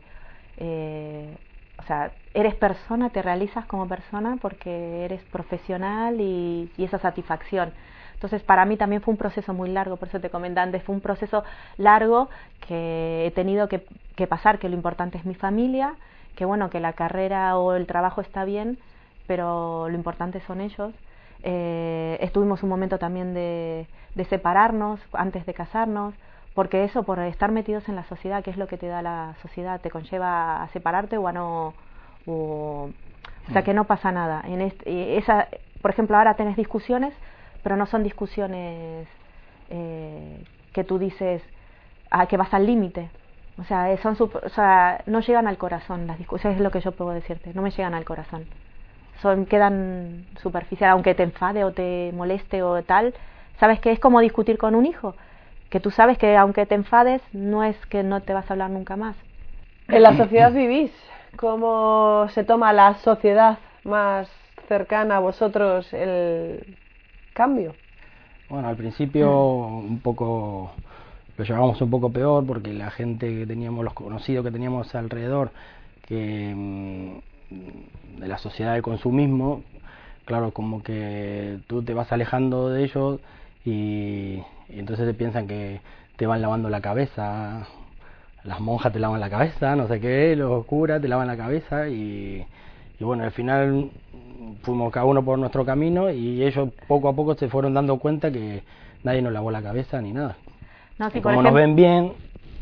eh, 0.58 1.36
o 1.78 1.82
sea, 1.82 2.12
eres 2.32 2.54
persona, 2.54 3.10
te 3.10 3.22
realizas 3.22 3.66
como 3.66 3.88
persona 3.88 4.38
porque 4.40 5.04
eres 5.04 5.22
profesional 5.24 6.20
y, 6.20 6.70
y 6.76 6.84
esa 6.84 6.98
satisfacción. 6.98 7.72
Entonces, 8.16 8.42
para 8.42 8.64
mí 8.64 8.78
también 8.78 9.02
fue 9.02 9.12
un 9.12 9.18
proceso 9.18 9.52
muy 9.52 9.68
largo, 9.68 9.98
por 9.98 10.08
eso 10.08 10.20
te 10.20 10.30
comenté 10.30 10.60
antes, 10.60 10.82
fue 10.82 10.94
un 10.94 11.02
proceso 11.02 11.44
largo 11.76 12.30
que 12.66 13.26
he 13.26 13.30
tenido 13.32 13.68
que, 13.68 14.26
pasar, 14.26 14.58
que 14.58 14.70
lo 14.70 14.74
importante 14.74 15.18
es 15.18 15.26
mi 15.26 15.34
familia, 15.34 15.94
que 16.34 16.46
bueno, 16.46 16.70
que 16.70 16.80
la 16.80 16.94
carrera 16.94 17.58
o 17.58 17.74
el 17.74 17.86
trabajo 17.86 18.22
está 18.22 18.46
bien, 18.46 18.78
pero 19.26 19.90
lo 19.90 19.94
importante 19.94 20.40
son 20.40 20.62
ellos. 20.62 20.94
Eh, 21.42 22.16
estuvimos 22.22 22.62
un 22.62 22.70
momento 22.70 22.98
también 22.98 23.34
de, 23.34 23.86
separarnos 24.30 24.98
antes 25.12 25.44
de 25.44 25.52
casarnos, 25.52 26.14
porque 26.54 26.84
eso, 26.84 27.02
por 27.02 27.18
estar 27.18 27.52
metidos 27.52 27.86
en 27.90 27.96
la 27.96 28.04
sociedad, 28.04 28.42
que 28.42 28.50
es 28.50 28.56
lo 28.56 28.66
que 28.66 28.78
te 28.78 28.86
da 28.86 29.02
la 29.02 29.34
sociedad, 29.42 29.78
te 29.82 29.90
conlleva 29.90 30.62
a 30.62 30.68
separarte 30.68 31.18
o 31.18 31.28
a 31.28 31.32
no... 31.32 31.74
O, 32.26 32.88
sea, 33.52 33.62
que 33.62 33.74
no 33.74 33.84
pasa 33.84 34.10
nada. 34.10 34.42
En 34.44 34.60
este, 34.60 35.18
esa, 35.18 35.46
por 35.82 35.92
ejemplo, 35.92 36.16
ahora 36.16 36.34
tenés 36.34 36.56
discusiones, 36.56 37.14
pero 37.66 37.76
no 37.76 37.86
son 37.86 38.04
discusiones 38.04 39.08
eh, 39.70 40.38
que 40.72 40.84
tú 40.84 41.00
dices 41.00 41.42
a 42.12 42.26
que 42.26 42.36
vas 42.36 42.54
al 42.54 42.64
límite. 42.64 43.10
O 43.58 43.64
sea, 43.64 43.90
eh, 43.90 43.98
son 43.98 44.16
no 45.06 45.18
llegan 45.18 45.48
al 45.48 45.58
corazón 45.58 46.06
las 46.06 46.16
discusiones, 46.16 46.58
es 46.58 46.62
lo 46.62 46.70
que 46.70 46.78
yo 46.78 46.92
puedo 46.92 47.10
decirte, 47.10 47.50
no 47.54 47.62
me 47.62 47.72
llegan 47.72 47.94
al 47.94 48.04
corazón. 48.04 48.44
Son, 49.20 49.46
quedan 49.46 50.26
superficiales, 50.40 50.92
aunque 50.92 51.16
te 51.16 51.24
enfade 51.24 51.64
o 51.64 51.72
te 51.72 52.12
moleste 52.14 52.62
o 52.62 52.80
tal, 52.84 53.14
sabes 53.58 53.80
que 53.80 53.90
es 53.90 53.98
como 53.98 54.20
discutir 54.20 54.58
con 54.58 54.76
un 54.76 54.86
hijo, 54.86 55.16
que 55.68 55.80
tú 55.80 55.90
sabes 55.90 56.18
que 56.18 56.36
aunque 56.36 56.66
te 56.66 56.76
enfades, 56.76 57.20
no 57.32 57.64
es 57.64 57.76
que 57.86 58.04
no 58.04 58.22
te 58.22 58.32
vas 58.32 58.48
a 58.48 58.54
hablar 58.54 58.70
nunca 58.70 58.94
más. 58.94 59.16
En 59.88 60.04
la 60.04 60.16
sociedad 60.16 60.52
vivís, 60.52 60.92
¿cómo 61.36 62.28
se 62.28 62.44
toma 62.44 62.72
la 62.72 62.94
sociedad 62.98 63.58
más 63.82 64.30
cercana 64.68 65.16
a 65.16 65.18
vosotros 65.18 65.92
el 65.92 66.76
cambio? 67.36 67.76
Bueno, 68.48 68.68
al 68.68 68.76
principio 68.76 69.50
un 69.50 70.00
poco 70.00 70.70
lo 71.36 71.44
llevábamos 71.44 71.80
un 71.82 71.90
poco 71.90 72.10
peor 72.10 72.46
porque 72.46 72.72
la 72.72 72.90
gente 72.90 73.28
que 73.28 73.46
teníamos, 73.46 73.84
los 73.84 73.92
conocidos 73.92 74.44
que 74.44 74.50
teníamos 74.50 74.94
alrededor, 74.94 75.50
que 76.06 76.52
mm, 76.56 78.20
de 78.20 78.28
la 78.28 78.38
sociedad 78.38 78.72
del 78.72 78.82
consumismo, 78.82 79.62
claro, 80.24 80.52
como 80.52 80.82
que 80.82 81.58
tú 81.66 81.82
te 81.82 81.92
vas 81.92 82.10
alejando 82.10 82.70
de 82.70 82.84
ellos 82.84 83.20
y, 83.64 84.40
y 84.68 84.78
entonces 84.78 85.06
te 85.06 85.14
piensan 85.14 85.46
que 85.46 85.80
te 86.16 86.26
van 86.26 86.40
lavando 86.40 86.70
la 86.70 86.80
cabeza, 86.80 87.66
las 88.44 88.60
monjas 88.60 88.92
te 88.92 88.98
lavan 88.98 89.20
la 89.20 89.28
cabeza, 89.28 89.76
no 89.76 89.88
sé 89.88 90.00
qué, 90.00 90.34
los 90.36 90.64
curas 90.64 91.02
te 91.02 91.08
lavan 91.08 91.26
la 91.26 91.36
cabeza 91.36 91.88
y, 91.88 92.46
y 92.98 93.04
bueno, 93.04 93.24
al 93.24 93.30
final 93.32 93.90
fuimos 94.62 94.92
cada 94.92 95.06
uno 95.06 95.22
por 95.24 95.38
nuestro 95.38 95.64
camino 95.64 96.10
y 96.10 96.42
ellos 96.42 96.70
poco 96.86 97.08
a 97.08 97.12
poco 97.14 97.34
se 97.34 97.48
fueron 97.48 97.74
dando 97.74 97.98
cuenta 97.98 98.30
que 98.30 98.62
nadie 99.04 99.22
nos 99.22 99.32
lavó 99.32 99.50
la 99.50 99.62
cabeza 99.62 100.00
ni 100.00 100.12
nada. 100.12 100.36
No, 100.98 101.08
Y 101.12 101.20
como 101.20 101.42
nos 101.42 101.52
ven 101.52 101.76
bien, 101.76 102.12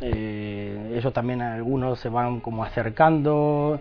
eh, 0.01 0.94
ellos 0.99 1.12
también 1.12 1.40
algunos 1.40 1.99
se 2.01 2.09
van 2.09 2.40
como 2.40 2.64
acercando. 2.64 3.81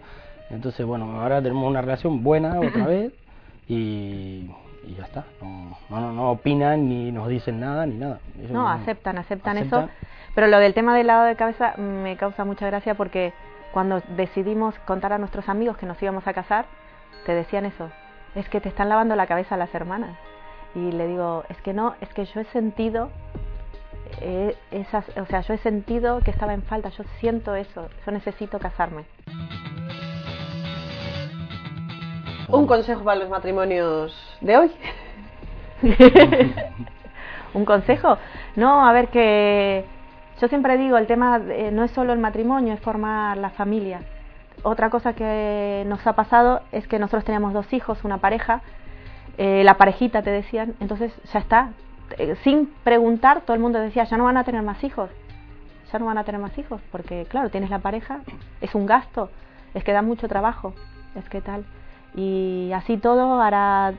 Entonces, 0.49 0.85
bueno, 0.85 1.21
ahora 1.21 1.41
tenemos 1.41 1.67
una 1.67 1.81
relación 1.81 2.23
buena 2.23 2.59
otra 2.59 2.85
vez 2.87 3.11
y, 3.67 4.45
y 4.85 4.95
ya 4.97 5.05
está. 5.05 5.23
No, 5.89 5.99
no, 5.99 6.11
no, 6.11 6.31
opinan 6.31 6.87
ni 6.87 7.11
nos 7.11 7.27
dicen 7.29 7.59
nada 7.59 7.85
ni 7.85 7.95
nada. 7.95 8.19
Ellos 8.37 8.51
No, 8.51 8.69
aceptan, 8.69 9.17
aceptan, 9.17 9.57
eso. 9.57 9.77
aceptan. 9.77 9.95
Pero 10.35 10.47
lo 10.47 10.59
del 10.59 10.73
tema 10.73 10.95
del 10.95 11.07
lavado 11.07 11.27
de 11.27 11.35
cabeza 11.35 11.75
me 11.77 12.15
causa 12.17 12.45
mucha 12.45 12.65
gracia 12.67 12.95
porque 12.95 13.33
cuando 13.73 14.01
decidimos 14.09 14.77
contar 14.85 15.13
a 15.13 15.17
nuestros 15.17 15.49
amigos 15.49 15.77
que 15.77 15.87
nos 15.87 16.01
íbamos 16.01 16.27
a 16.27 16.33
casar, 16.33 16.65
te 17.25 17.33
decían 17.33 17.65
eso. 17.65 17.89
Es 18.35 18.47
que 18.47 18.61
te 18.61 18.69
están 18.69 18.87
lavando 18.87 19.15
la 19.15 19.25
cabeza 19.25 19.57
las 19.57 19.73
hermanas. 19.73 20.15
Y 20.75 20.91
le 20.91 21.07
digo, 21.07 21.43
es 21.49 21.59
que 21.61 21.73
no, 21.73 21.95
es 21.99 22.13
que 22.13 22.25
yo 22.25 22.39
he 22.39 22.45
sentido 22.45 23.09
eh, 24.21 24.55
esas, 24.71 25.05
o 25.17 25.25
sea, 25.25 25.41
yo 25.41 25.55
he 25.55 25.57
sentido 25.57 26.19
que 26.21 26.31
estaba 26.31 26.53
en 26.53 26.61
falta, 26.61 26.89
yo 26.89 27.03
siento 27.19 27.55
eso, 27.55 27.89
yo 28.05 28.11
necesito 28.11 28.59
casarme. 28.59 29.05
Un 32.47 32.67
consejo 32.67 33.03
para 33.03 33.19
los 33.19 33.29
matrimonios 33.29 34.37
de 34.41 34.57
hoy. 34.57 34.71
¿Un 37.53 37.65
consejo? 37.65 38.17
No, 38.55 38.87
a 38.87 38.93
ver 38.93 39.07
que 39.07 39.85
yo 40.43 40.49
siempre 40.49 40.77
digo, 40.77 40.97
el 40.97 41.07
tema 41.07 41.37
eh, 41.37 41.71
no 41.71 41.85
es 41.85 41.91
solo 41.91 42.11
el 42.11 42.19
matrimonio, 42.19 42.73
es 42.73 42.81
formar 42.81 43.37
la 43.37 43.51
familia. 43.51 44.01
Otra 44.63 44.89
cosa 44.89 45.13
que 45.13 45.85
nos 45.87 46.05
ha 46.05 46.17
pasado 46.17 46.59
es 46.73 46.85
que 46.85 46.99
nosotros 46.99 47.23
teníamos 47.23 47.53
dos 47.53 47.71
hijos, 47.71 48.03
una 48.03 48.17
pareja, 48.17 48.61
eh, 49.37 49.63
la 49.63 49.77
parejita 49.77 50.21
te 50.21 50.31
decían, 50.31 50.73
entonces 50.81 51.13
ya 51.31 51.39
está. 51.39 51.69
Eh, 52.17 52.35
sin 52.43 52.65
preguntar, 52.83 53.43
todo 53.45 53.53
el 53.53 53.61
mundo 53.61 53.79
decía, 53.79 54.03
ya 54.03 54.17
no 54.17 54.25
van 54.25 54.35
a 54.35 54.43
tener 54.43 54.63
más 54.63 54.83
hijos, 54.83 55.09
ya 55.93 55.97
no 55.99 56.07
van 56.07 56.17
a 56.17 56.25
tener 56.25 56.41
más 56.41 56.57
hijos, 56.57 56.81
porque 56.91 57.25
claro, 57.29 57.49
tienes 57.49 57.69
la 57.69 57.79
pareja, 57.79 58.19
es 58.59 58.75
un 58.75 58.85
gasto, 58.85 59.29
es 59.73 59.85
que 59.85 59.93
da 59.93 60.01
mucho 60.01 60.27
trabajo, 60.27 60.73
es 61.15 61.23
que 61.29 61.39
tal. 61.39 61.63
Y 62.15 62.71
así 62.75 62.97
todo, 62.97 63.39
hará 63.41 63.93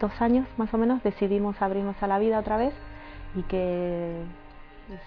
dos 0.00 0.22
años 0.22 0.46
más 0.56 0.72
o 0.72 0.78
menos, 0.78 1.02
decidimos 1.02 1.60
abrirnos 1.60 2.02
a 2.02 2.06
la 2.06 2.18
vida 2.18 2.38
otra 2.38 2.56
vez 2.56 2.72
y 3.34 3.42
que 3.42 4.22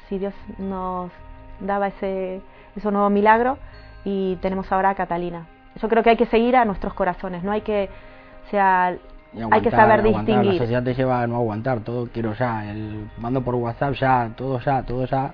si 0.10 0.18
Dios 0.20 0.34
nos 0.58 1.12
daba 1.60 1.88
ese, 1.88 2.42
ese 2.76 2.92
nuevo 2.92 3.10
milagro 3.10 3.58
y 4.06 4.36
tenemos 4.38 4.72
ahora 4.72 4.90
a 4.92 4.96
Catalina. 4.96 5.46
Yo 5.82 5.88
creo 5.90 6.04
que 6.04 6.12
hay 6.12 6.18
que 6.18 6.26
seguir 6.28 6.56
a 6.56 6.66
nuestros 6.66 6.94
corazones, 6.94 7.44
no 7.44 7.52
hay 7.52 7.62
que, 7.62 7.90
o 8.48 8.50
sea, 8.52 8.88
hay 9.52 9.62
que 9.62 9.72
saber 9.72 10.00
aguantar. 10.02 10.26
distinguir. 10.26 10.54
La 10.54 10.60
sociedad 10.60 10.84
te 10.84 10.94
lleva 10.94 11.22
a 11.24 11.28
no 11.28 11.38
aguantar, 11.38 11.80
todo 11.80 12.08
quiero 12.14 12.34
ya, 12.34 12.70
el 12.70 13.10
mando 13.18 13.42
por 13.42 13.56
WhatsApp 13.56 13.94
ya, 13.96 14.30
todo 14.36 14.60
ya, 14.60 14.84
todo 14.84 15.06
ya. 15.06 15.34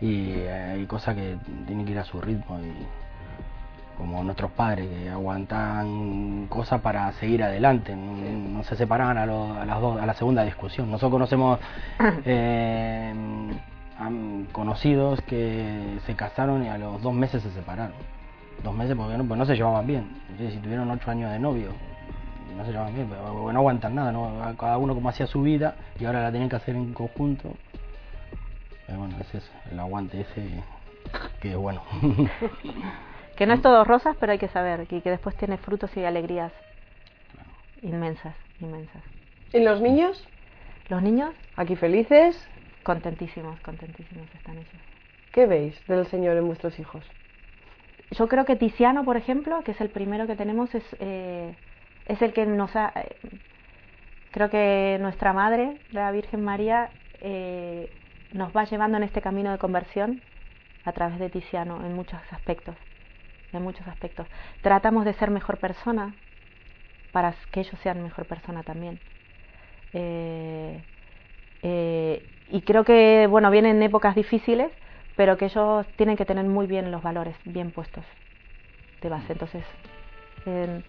Y 0.00 0.30
eh, 0.32 0.72
hay 0.74 0.86
cosas 0.86 1.14
que 1.14 1.36
tienen 1.66 1.84
que 1.86 1.92
ir 1.92 1.98
a 1.98 2.04
su 2.04 2.20
ritmo. 2.20 2.58
Y 2.60 2.72
como 3.98 4.22
nuestros 4.24 4.50
padres 4.52 4.88
que 4.88 5.10
aguantan 5.10 6.46
cosas 6.48 6.80
para 6.80 7.10
seguir 7.12 7.42
adelante, 7.42 7.94
no, 7.94 8.12
no 8.58 8.64
se 8.64 8.74
separaban 8.76 9.16
a, 9.18 9.26
lo- 9.26 9.54
a 9.54 9.64
las 9.64 9.80
dos, 9.80 10.00
a 10.00 10.06
la 10.06 10.14
segunda 10.14 10.42
discusión. 10.44 10.90
Nosotros 10.90 11.12
conocemos 11.12 11.58
eh, 12.24 13.12
am- 14.06 14.46
conocidos 14.52 15.20
que 15.22 15.98
se 16.06 16.14
casaron 16.14 16.64
y 16.64 16.68
a 16.68 16.78
los 16.78 17.00
dos 17.02 17.14
meses 17.14 17.42
se 17.42 17.50
separaron. 17.50 17.94
Dos 18.62 18.74
meses 18.74 18.96
porque 18.96 19.16
no, 19.18 19.24
pues 19.24 19.38
no 19.38 19.44
se 19.46 19.56
llevaban 19.56 19.86
bien. 19.86 20.06
Entonces, 20.30 20.54
si 20.54 20.60
tuvieron 20.60 20.90
ocho 20.90 21.10
años 21.10 21.30
de 21.32 21.38
novio, 21.38 21.70
no 22.56 22.64
se 22.64 22.72
llevan 22.72 22.94
bien, 22.94 23.08
pero 23.08 23.22
porque 23.32 23.52
no 23.52 23.58
aguantan 23.60 23.94
nada, 23.94 24.12
¿no? 24.12 24.54
cada 24.58 24.78
uno 24.78 24.94
como 24.94 25.08
hacía 25.08 25.26
su 25.26 25.42
vida 25.42 25.76
y 25.98 26.04
ahora 26.04 26.22
la 26.22 26.30
tienen 26.30 26.48
que 26.48 26.56
hacer 26.56 26.76
en 26.76 26.92
conjunto. 26.92 27.56
Pero 28.86 28.98
bueno, 29.00 29.16
ese 29.20 29.38
es 29.38 29.50
el 29.70 29.80
aguante 29.80 30.20
ese 30.20 30.62
que 31.40 31.50
es 31.52 31.56
bueno. 31.56 31.82
Que 33.36 33.46
no 33.46 33.54
es 33.54 33.62
todo 33.62 33.82
rosas, 33.84 34.14
pero 34.20 34.32
hay 34.32 34.38
que 34.38 34.48
saber 34.48 34.86
que, 34.86 35.00
que 35.00 35.10
después 35.10 35.34
tiene 35.36 35.56
frutos 35.56 35.96
y 35.96 36.04
alegrías 36.04 36.52
inmensas, 37.80 38.36
inmensas. 38.60 39.02
¿Y 39.52 39.60
los 39.60 39.80
niños? 39.80 40.28
Los 40.88 41.02
niños, 41.02 41.34
Aquí 41.56 41.74
felices. 41.76 42.48
Contentísimos, 42.82 43.60
contentísimos 43.60 44.28
están 44.34 44.58
ellos. 44.58 44.82
¿Qué 45.32 45.46
veis 45.46 45.74
del 45.86 46.06
Señor 46.06 46.36
en 46.36 46.46
vuestros 46.46 46.78
hijos? 46.78 47.04
Yo 48.10 48.28
creo 48.28 48.44
que 48.44 48.56
Tiziano, 48.56 49.04
por 49.04 49.16
ejemplo, 49.16 49.62
que 49.64 49.70
es 49.70 49.80
el 49.80 49.88
primero 49.88 50.26
que 50.26 50.36
tenemos, 50.36 50.74
es, 50.74 50.84
eh, 51.00 51.56
es 52.06 52.20
el 52.20 52.32
que 52.32 52.44
nos 52.44 52.76
ha... 52.76 52.92
eh, 52.94 53.16
creo 54.30 54.50
que 54.50 54.98
nuestra 55.00 55.32
madre, 55.32 55.78
la 55.90 56.10
Virgen 56.12 56.44
María, 56.44 56.90
eh, 57.20 57.90
nos 58.32 58.54
va 58.54 58.64
llevando 58.64 58.98
en 58.98 59.04
este 59.04 59.22
camino 59.22 59.50
de 59.50 59.58
conversión 59.58 60.20
a 60.84 60.92
través 60.92 61.18
de 61.18 61.30
Tiziano 61.30 61.84
en 61.86 61.94
muchos 61.94 62.20
aspectos. 62.30 62.76
En 63.52 63.62
muchos 63.62 63.86
aspectos. 63.86 64.26
Tratamos 64.62 65.04
de 65.04 65.12
ser 65.14 65.30
mejor 65.30 65.58
persona 65.58 66.14
para 67.12 67.34
que 67.50 67.60
ellos 67.60 67.78
sean 67.82 68.02
mejor 68.02 68.26
persona 68.26 68.62
también. 68.62 68.98
Eh, 69.92 70.82
eh, 71.62 72.24
y 72.48 72.62
creo 72.62 72.84
que, 72.84 73.26
bueno, 73.30 73.50
vienen 73.50 73.82
épocas 73.82 74.14
difíciles, 74.14 74.70
pero 75.16 75.36
que 75.36 75.46
ellos 75.46 75.86
tienen 75.96 76.16
que 76.16 76.24
tener 76.26 76.44
muy 76.44 76.66
bien 76.66 76.90
los 76.90 77.02
valores 77.02 77.36
bien 77.44 77.70
puestos 77.70 78.04
de 79.00 79.08
base. 79.08 79.32
Entonces, 79.32 79.64
en- 80.46 80.82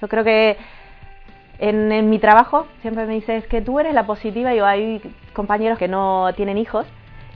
yo 0.00 0.08
creo 0.08 0.24
que 0.24 0.56
en, 1.58 2.10
mi 2.10 2.18
trabajo 2.18 2.66
siempre 2.82 3.06
me 3.06 3.14
dice, 3.14 3.36
es 3.36 3.46
que 3.46 3.62
tú 3.62 3.80
eres 3.80 3.94
la 3.94 4.06
positiva, 4.06 4.54
yo 4.54 4.66
hay 4.66 5.00
compañeros 5.32 5.78
que 5.78 5.88
no 5.88 6.30
tienen 6.36 6.58
hijos, 6.58 6.86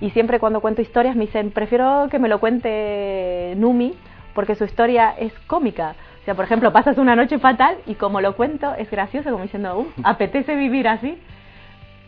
y 0.01 0.11
siempre 0.11 0.39
cuando 0.41 0.61
cuento 0.61 0.83
historias 0.83 1.15
me 1.17 1.27
dicen, 1.27 1.51
prefiero 1.51 2.09
que 2.11 2.19
me 2.19 2.29
lo 2.29 2.41
cuente 2.41 3.55
Numi, 3.57 3.95
porque 4.35 4.55
su 4.55 4.65
historia 4.65 5.15
es 5.19 5.33
cómica. 5.41 5.95
O 6.23 6.25
sea, 6.25 6.35
por 6.35 6.45
ejemplo, 6.45 6.73
pasas 6.73 6.97
una 6.99 7.17
noche 7.17 7.39
fatal 7.39 7.77
y 7.87 7.95
como 7.95 8.21
lo 8.21 8.37
cuento 8.37 8.75
es 8.75 8.91
gracioso, 8.91 9.31
como 9.31 9.43
diciendo, 9.43 9.79
"Uh, 9.79 9.87
apetece 10.05 10.55
vivir 10.55 10.87
así 10.89 11.19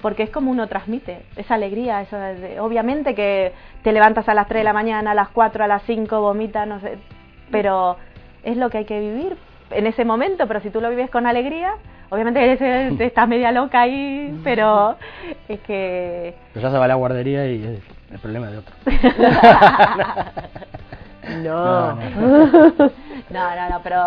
porque 0.03 0.25
es 0.25 0.31
como 0.31 0.51
uno 0.51 0.67
transmite 0.67 1.23
esa 1.37 1.55
alegría, 1.55 2.03
eso 2.03 2.17
de- 2.19 2.61
obviamente 2.61 3.15
que 3.15 3.53
te 3.83 3.93
levantas 3.93 4.29
a 4.29 4.35
las 4.35 4.47
3 4.49 4.61
de 4.61 4.65
la 4.65 4.73
mañana, 4.73 5.12
a 5.12 5.15
las 5.15 5.29
4, 5.29 5.65
a 5.65 5.67
las 5.69 5.83
5, 5.85 6.21
vomitas, 6.21 6.67
no 6.67 6.81
sé, 6.81 6.99
pero 7.51 7.97
es 8.43 8.57
lo 8.57 8.69
que 8.69 8.79
hay 8.79 8.85
que 8.85 8.99
vivir 9.01 9.37
en 9.71 9.87
ese 9.87 10.05
momento, 10.05 10.47
pero 10.47 10.61
si 10.61 10.69
tú 10.71 10.81
lo 10.81 10.91
vives 10.91 11.09
con 11.09 11.27
alegría, 11.27 11.73
obviamente 12.11 12.43
eres, 12.45 12.61
estás 13.01 13.27
media 13.29 13.53
loca 13.53 13.81
ahí, 13.81 14.38
pero 14.45 14.97
es 15.49 15.61
que 15.61 16.35
Pero 16.53 16.62
ya 16.67 16.71
se 16.73 16.79
va 16.79 16.85
a 16.85 16.88
la 16.88 16.95
guardería 16.97 17.47
y 17.47 17.62
es 17.65 17.83
el 18.12 18.19
problema 18.19 18.51
de 18.51 18.59
otro. 18.59 18.75
No. 21.43 21.95
No, 21.95 21.97
No, 23.31 23.55
no, 23.57 23.71
no, 23.71 23.81
pero 23.83 24.03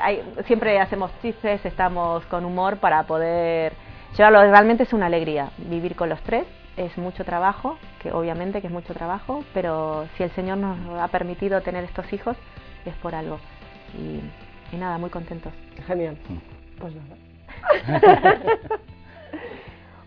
hay- 0.00 0.22
siempre 0.46 0.78
hacemos 0.78 1.10
chistes, 1.22 1.64
estamos 1.64 2.24
con 2.26 2.44
humor 2.44 2.76
para 2.76 3.02
poder 3.04 3.72
llevarlo. 4.16 4.40
Realmente 4.42 4.82
es 4.84 4.92
una 4.92 5.06
alegría 5.06 5.50
vivir 5.58 5.96
con 5.96 6.08
los 6.08 6.20
tres. 6.22 6.46
Es 6.76 6.96
mucho 6.96 7.24
trabajo, 7.24 7.76
que 8.00 8.12
obviamente 8.12 8.60
que 8.60 8.68
es 8.68 8.72
mucho 8.72 8.94
trabajo, 8.94 9.44
pero 9.52 10.06
si 10.16 10.22
el 10.22 10.30
Señor 10.30 10.58
nos 10.58 10.78
ha 11.00 11.08
permitido 11.08 11.60
tener 11.60 11.82
estos 11.82 12.12
hijos 12.12 12.36
es 12.86 12.94
por 12.96 13.14
algo. 13.14 13.38
Y, 13.98 14.20
y 14.74 14.78
nada, 14.78 14.98
muy 14.98 15.10
contentos. 15.10 15.52
Genial. 15.86 16.16
Pues 16.78 16.94
nada. 16.94 17.16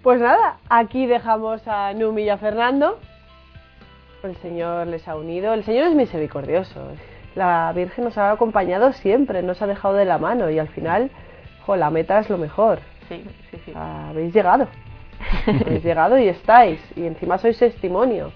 pues 0.03 0.21
nada, 0.21 0.57
aquí 0.69 1.05
dejamos 1.05 1.67
a 1.67 1.93
Numi 1.93 2.23
y 2.23 2.29
a 2.29 2.37
Fernando. 2.37 2.99
El 4.23 4.35
Señor 4.37 4.87
les 4.87 5.07
ha 5.07 5.15
unido. 5.15 5.53
El 5.53 5.63
Señor 5.63 5.87
es 5.87 5.95
misericordioso. 5.95 6.91
La 7.35 7.71
Virgen 7.73 8.03
nos 8.03 8.17
ha 8.17 8.31
acompañado 8.31 8.93
siempre, 8.93 9.41
nos 9.41 9.61
ha 9.61 9.67
dejado 9.67 9.95
de 9.95 10.05
la 10.05 10.17
mano 10.17 10.49
y 10.49 10.59
al 10.59 10.67
final, 10.67 11.09
jo, 11.65 11.75
la 11.75 11.89
meta 11.89 12.19
es 12.19 12.29
lo 12.29 12.37
mejor. 12.37 12.79
Sí, 13.07 13.23
sí, 13.65 13.71
sí. 13.71 13.73
Habéis 13.75 14.33
llegado. 14.33 14.67
Habéis 15.47 15.83
llegado 15.83 16.17
y 16.19 16.27
estáis. 16.27 16.79
Y 16.95 17.05
encima 17.05 17.37
sois 17.37 17.57
testimonio. 17.57 18.31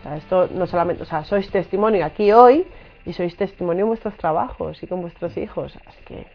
O 0.00 0.02
sea, 0.02 0.16
esto 0.16 0.48
no 0.54 0.66
solamente, 0.66 1.02
o 1.02 1.06
sea, 1.06 1.24
sois 1.24 1.50
testimonio 1.50 2.04
aquí 2.04 2.32
hoy 2.32 2.66
y 3.04 3.12
sois 3.12 3.36
testimonio 3.36 3.84
en 3.84 3.88
vuestros 3.88 4.14
trabajos 4.16 4.82
y 4.82 4.86
con 4.86 5.00
vuestros 5.02 5.36
hijos. 5.36 5.78
Así 5.86 6.02
que 6.06 6.26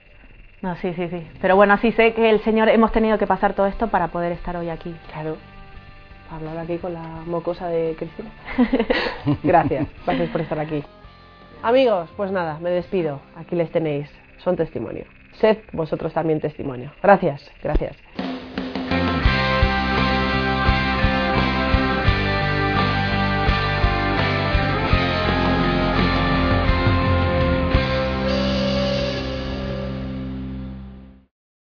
No, 0.61 0.75
sí, 0.77 0.93
sí, 0.93 1.07
sí. 1.09 1.27
Pero 1.41 1.55
bueno, 1.55 1.77
sí 1.77 1.91
sé 1.91 2.13
que 2.13 2.29
el 2.29 2.41
Señor 2.41 2.69
hemos 2.69 2.91
tenido 2.91 3.17
que 3.17 3.27
pasar 3.27 3.53
todo 3.53 3.67
esto 3.67 3.87
para 3.87 4.07
poder 4.09 4.31
estar 4.31 4.55
hoy 4.57 4.69
aquí. 4.69 4.95
Claro. 5.11 5.37
Hablar 6.31 6.57
aquí 6.57 6.77
con 6.77 6.93
la 6.93 7.03
mocosa 7.27 7.67
de 7.67 7.95
Cristina. 7.97 8.31
Gracias, 9.43 9.87
gracias 10.05 10.29
por 10.29 10.41
estar 10.41 10.57
aquí. 10.59 10.83
Amigos, 11.61 12.09
pues 12.17 12.31
nada, 12.31 12.57
me 12.59 12.71
despido. 12.71 13.21
Aquí 13.35 13.55
les 13.55 13.71
tenéis. 13.71 14.09
Son 14.37 14.55
testimonio. 14.55 15.05
Sed 15.39 15.57
vosotros 15.71 16.13
también 16.13 16.39
testimonio. 16.39 16.91
Gracias, 17.01 17.51
gracias. 17.61 17.95